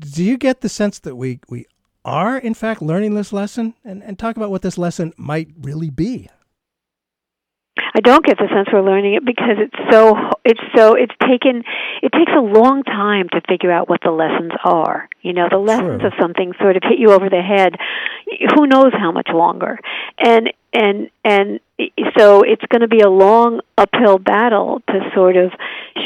[0.00, 1.66] Do you get the sense that we, we
[2.04, 3.74] are, in fact, learning this lesson?
[3.84, 6.28] And, and talk about what this lesson might really be.
[7.94, 11.62] I don't get the sense we're learning it because it's so it's so it's taken
[12.02, 15.08] it takes a long time to figure out what the lessons are.
[15.20, 16.08] You know, the lessons True.
[16.08, 17.76] of something sort of hit you over the head.
[18.54, 19.78] Who knows how much longer?
[20.18, 21.60] And and and
[22.16, 25.52] so it's going to be a long uphill battle to sort of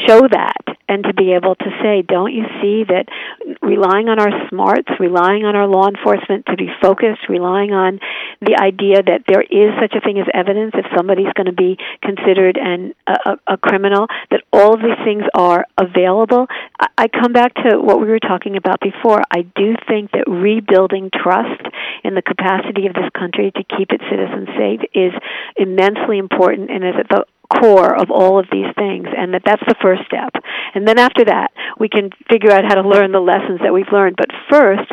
[0.07, 3.05] show that and to be able to say, don't you see that
[3.61, 7.99] relying on our smarts, relying on our law enforcement to be focused, relying on
[8.41, 11.76] the idea that there is such a thing as evidence if somebody's going to be
[12.03, 16.47] considered an a, a criminal, that all of these things are available.
[16.79, 19.21] I, I come back to what we were talking about before.
[19.31, 21.61] I do think that rebuilding trust
[22.03, 25.13] in the capacity of this country to keep its citizens safe is
[25.55, 29.63] immensely important and is at the core of all of these things and that that's
[29.67, 30.31] the first step.
[30.75, 33.91] And then after that we can figure out how to learn the lessons that we've
[33.91, 34.15] learned.
[34.17, 34.91] But first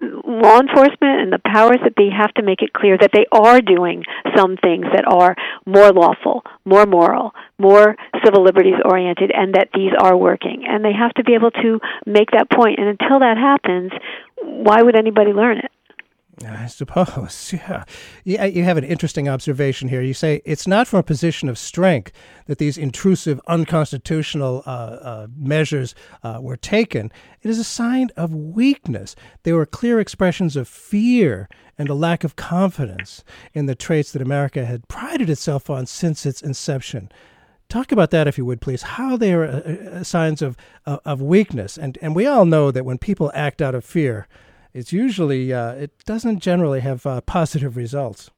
[0.00, 3.60] law enforcement and the powers that be have to make it clear that they are
[3.60, 4.04] doing
[4.36, 5.34] some things that are
[5.64, 10.64] more lawful more moral more civil liberties oriented and that these are working.
[10.68, 12.78] And they have to be able to make that point.
[12.78, 13.92] And until that happens
[14.42, 15.70] why would anybody learn it
[16.46, 17.84] I suppose, yeah.
[18.24, 18.44] yeah.
[18.44, 20.02] You have an interesting observation here.
[20.02, 22.12] You say it's not from a position of strength
[22.46, 27.12] that these intrusive, unconstitutional uh, uh, measures uh, were taken.
[27.42, 29.14] It is a sign of weakness.
[29.44, 34.22] They were clear expressions of fear and a lack of confidence in the traits that
[34.22, 37.10] America had prided itself on since its inception.
[37.68, 38.82] Talk about that, if you would, please.
[38.82, 40.56] How they are uh, uh, signs of,
[40.86, 44.28] of, of weakness, and and we all know that when people act out of fear,
[44.74, 48.30] it's usually uh, it doesn't generally have uh, positive results.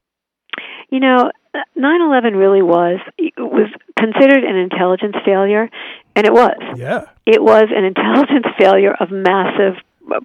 [0.89, 1.31] You know,
[1.77, 5.69] 9/11 really was it was considered an intelligence failure,
[6.15, 6.57] and it was.
[6.77, 7.05] Yeah.
[7.25, 9.75] It was an intelligence failure of massive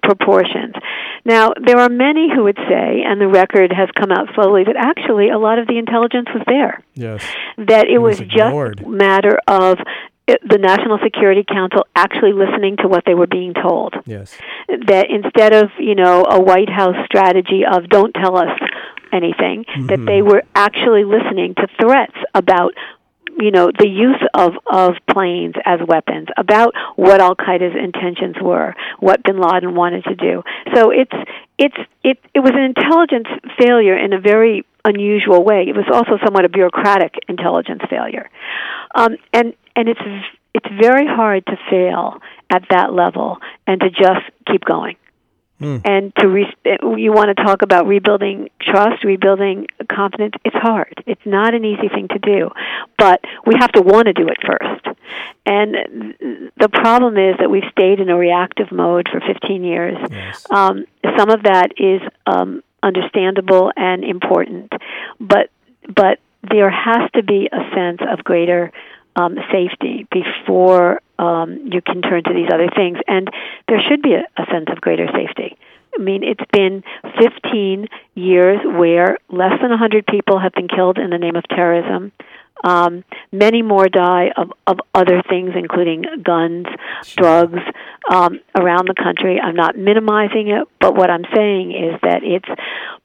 [0.03, 0.73] proportions.
[1.25, 4.75] Now, there are many who would say, and the record has come out slowly, that
[4.77, 6.81] actually a lot of the intelligence was there.
[6.93, 7.23] Yes.
[7.57, 9.79] That it, It was was, just a matter of
[10.27, 13.95] it- the National Security Council actually listening to what they were being told.
[14.05, 14.39] Yes.
[14.87, 18.57] That instead of, you know, a White House strategy of don't tell us
[19.11, 20.05] anything, that Mhm.
[20.05, 22.73] they were actually listening to threats about
[23.39, 28.75] you know the use of of planes as weapons about what al qaeda's intentions were
[28.99, 30.43] what bin laden wanted to do
[30.75, 31.17] so it's
[31.57, 36.19] it's it it was an intelligence failure in a very unusual way it was also
[36.23, 38.29] somewhat a bureaucratic intelligence failure
[38.93, 39.99] um and and it's
[40.53, 44.95] it's very hard to fail at that level and to just keep going
[45.85, 46.53] and to re-
[46.97, 50.33] you want to talk about rebuilding trust, rebuilding confidence.
[50.43, 51.03] It's hard.
[51.05, 52.49] It's not an easy thing to do,
[52.97, 54.85] but we have to want to do it first.
[55.45, 55.75] And
[56.57, 59.97] the problem is that we've stayed in a reactive mode for 15 years.
[60.49, 60.85] Um,
[61.17, 64.71] some of that is um, understandable and important,
[65.19, 65.49] but
[65.87, 66.19] but
[66.49, 68.71] there has to be a sense of greater
[69.15, 72.97] um, safety before um, you can turn to these other things.
[73.07, 73.29] And
[73.67, 75.57] there should be a, a sense of greater safety.
[75.97, 76.83] I mean, it's been
[77.19, 82.11] 15 years where less than 100 people have been killed in the name of terrorism.
[82.63, 86.65] Um, many more die of, of other things, including guns,
[87.15, 87.59] drugs,
[88.09, 89.39] um, around the country.
[89.39, 92.47] I'm not minimizing it, but what I'm saying is that it's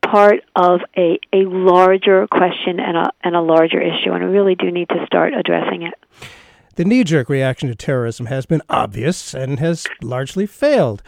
[0.03, 4.55] part of a, a larger question and a, and a larger issue, and we really
[4.55, 5.95] do need to start addressing it.
[6.77, 11.03] The knee jerk reaction to terrorism has been obvious and has largely failed.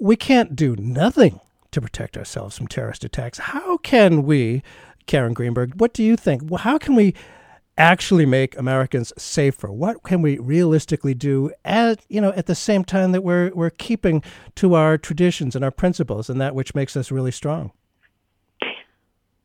[0.00, 1.38] We can't do nothing
[1.70, 3.38] to protect ourselves from terrorist attacks.
[3.38, 4.62] How can we,
[5.06, 6.52] Karen Greenberg, what do you think?
[6.58, 7.14] How can we
[7.78, 9.72] actually make Americans safer?
[9.72, 13.70] What can we realistically do at you know at the same time that we're we're
[13.70, 14.22] keeping
[14.56, 17.72] to our traditions and our principles and that which makes us really strong?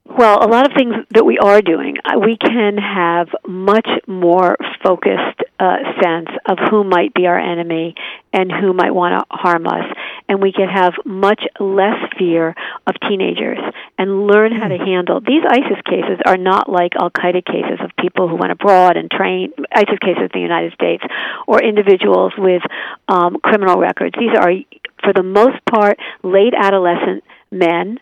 [0.10, 4.56] Well, a lot of things that we are doing, uh, we can have much more
[4.82, 7.94] focused uh, sense of who might be our enemy
[8.32, 9.84] and who might want to harm us,
[10.30, 12.56] and we can have much less fear
[12.88, 13.60] of teenagers
[13.98, 15.20] and learn how to handle.
[15.20, 19.12] These ISIS cases are not like Al Qaeda cases of people who went abroad and
[19.12, 21.04] trained, ISIS cases in the United States,
[21.48, 22.62] or individuals with
[23.08, 24.16] um, criminal records.
[24.18, 24.52] These are,
[25.04, 28.00] for the most part, late adolescent men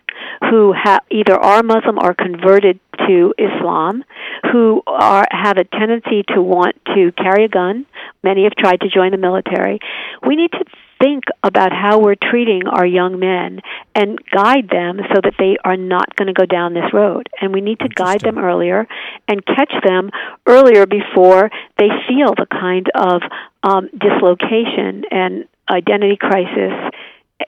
[0.50, 4.04] who ha- either are Muslim or converted to Islam,
[4.52, 7.86] who are have a tendency to want to carry a gun.
[8.24, 9.80] Many have tried to join the military.
[10.26, 10.64] We need to
[11.02, 13.60] think about how we're treating our young men
[13.94, 17.28] and guide them so that they are not going to go down this road.
[17.42, 18.88] And we need to guide them earlier
[19.28, 20.10] and catch them
[20.46, 23.22] earlier before they feel the kind of
[23.64, 26.74] um, dislocation and identity crisis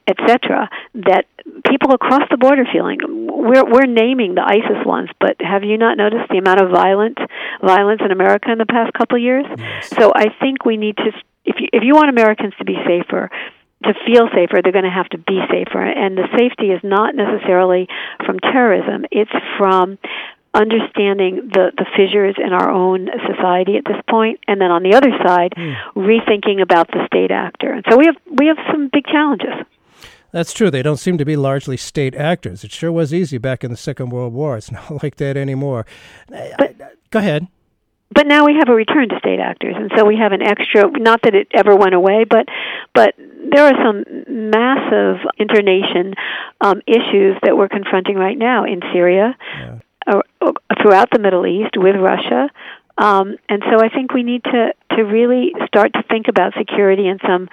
[0.07, 1.25] etc that
[1.65, 5.97] people across the border feeling we're we're naming the ISIS ones but have you not
[5.97, 7.17] noticed the amount of violent
[7.61, 9.89] violence in America in the past couple of years yes.
[9.89, 11.11] so i think we need to
[11.45, 13.29] if you if you want Americans to be safer
[13.83, 17.15] to feel safer they're going to have to be safer and the safety is not
[17.15, 17.87] necessarily
[18.25, 19.97] from terrorism it's from
[20.57, 24.95] understanding the, the fissures in our own society at this point, and then on the
[24.95, 25.75] other side, mm.
[25.95, 27.71] rethinking about the state actor.
[27.71, 29.53] And so we have we have some big challenges.
[30.37, 30.69] That's true.
[30.69, 32.63] They don't seem to be largely state actors.
[32.63, 34.55] It sure was easy back in the Second World War.
[34.55, 35.87] It's not like that anymore.
[36.29, 36.77] But,
[37.09, 37.47] Go ahead.
[38.13, 40.91] But now we have a return to state actors, and so we have an extra.
[40.91, 42.45] Not that it ever went away, but
[42.93, 46.13] but there are some massive internation
[46.61, 49.79] um, issues that we're confronting right now in Syria, yeah.
[50.05, 52.49] uh, throughout the Middle East, with Russia,
[52.97, 57.07] um, and so I think we need to, to really start to think about security
[57.07, 57.47] in some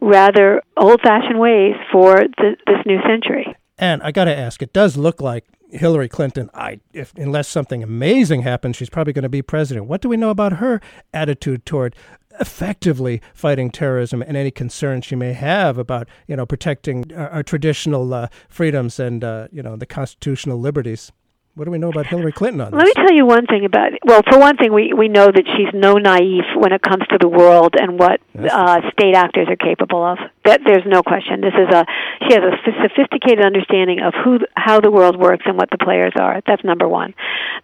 [0.00, 3.54] rather old fashioned ways for the, this new century.
[3.78, 7.82] And I got to ask, it does look like Hillary Clinton, I, if, unless something
[7.82, 9.86] amazing happens, she's probably going to be president.
[9.86, 10.80] What do we know about her
[11.12, 11.94] attitude toward
[12.40, 17.42] effectively fighting terrorism and any concerns she may have about, you know, protecting our, our
[17.42, 21.12] traditional uh, freedoms and, uh, you know, the constitutional liberties?
[21.58, 22.78] What do we know about Hillary Clinton on this?
[22.78, 23.98] Let me tell you one thing about it.
[24.04, 27.18] Well, for one thing, we, we know that she's no naive when it comes to
[27.18, 30.18] the world and what uh, state actors are capable of.
[30.44, 31.40] That there's no question.
[31.40, 31.82] This is a
[32.22, 36.12] she has a sophisticated understanding of who how the world works and what the players
[36.14, 36.40] are.
[36.46, 37.12] That's number one.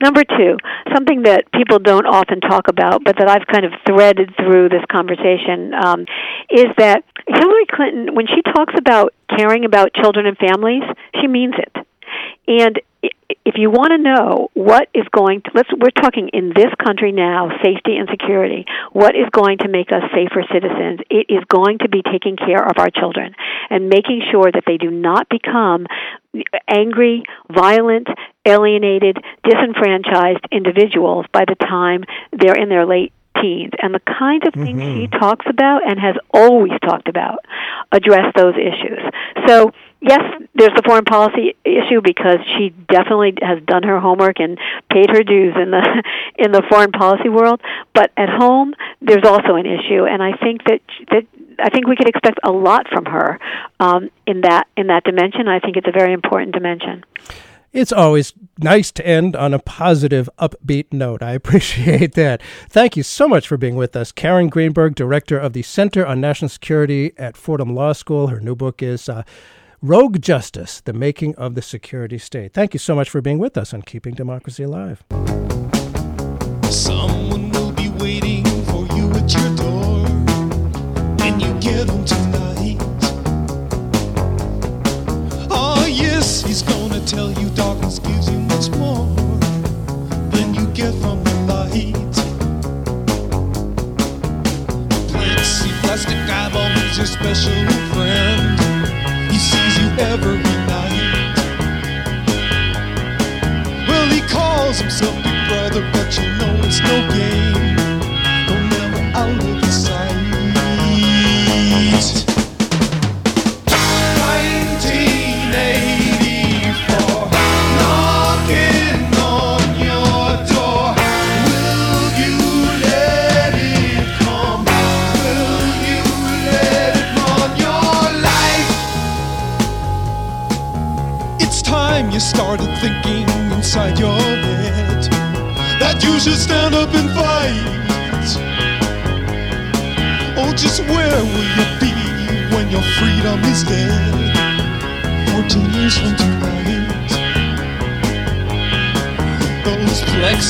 [0.03, 0.59] Number two,
[0.93, 4.83] something that people don't often talk about, but that I've kind of threaded through this
[4.91, 6.01] conversation, um,
[6.51, 10.83] is that Hillary Clinton, when she talks about caring about children and families,
[11.21, 11.87] she means it.
[12.47, 12.81] And
[13.45, 17.13] if you want to know what is going to let's we're talking in this country
[17.13, 21.01] now safety and security what is going to make us safer citizens?
[21.11, 23.35] It is going to be taking care of our children
[23.71, 25.87] and making sure that they do not become
[26.69, 27.23] angry
[27.53, 28.09] violent
[28.47, 33.73] alienated disenfranchised individuals by the time they're in their late teens.
[33.81, 35.01] And the kind of things mm-hmm.
[35.01, 37.39] she talks about and has always talked about
[37.93, 39.01] address those issues.
[39.47, 39.73] So
[40.05, 40.21] yes,
[40.55, 44.59] there's the foreign policy issue because she definitely has done her homework and
[44.93, 46.03] paid her dues in the
[46.39, 47.61] in the foreign policy world.
[47.95, 50.81] But at home, there's also an issue, and I think that
[51.11, 51.25] that
[51.59, 53.39] I think we could expect a lot from her
[53.81, 55.49] um, in that in that dimension.
[55.49, 57.05] I think it's a very important dimension.
[57.73, 61.25] It's always nice to end on a positive, upbeat note.
[61.25, 62.41] I appreciate that.
[62.69, 64.13] Thank you so much for being with us.
[64.13, 68.29] Karen Greenberg, Director of the Center on National Security at Fordham Law School.
[68.29, 69.25] Her new book is uh,
[69.87, 72.55] Rogue Justice The Making of the Security State.
[72.55, 75.05] Thank you so much for being with us on Keeping Democracy Alive.
[76.71, 80.09] Someone will be waiting for you at your door
[81.19, 82.79] when you get home tonight.
[85.51, 89.15] Oh, yes, he's gonna tell you darkness gives you much more
[90.31, 91.93] than you get from the light.
[95.83, 97.84] Plastic eyeball is your special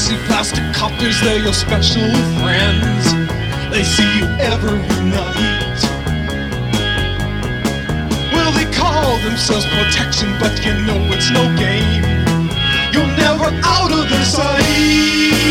[0.05, 2.03] see plastic coppers, they're your special
[2.41, 3.05] friends.
[3.71, 4.79] They see you every
[5.09, 5.81] night.
[8.31, 12.05] Well, they call themselves protection, but you know it's no game.
[12.93, 15.45] You're never out of their sight.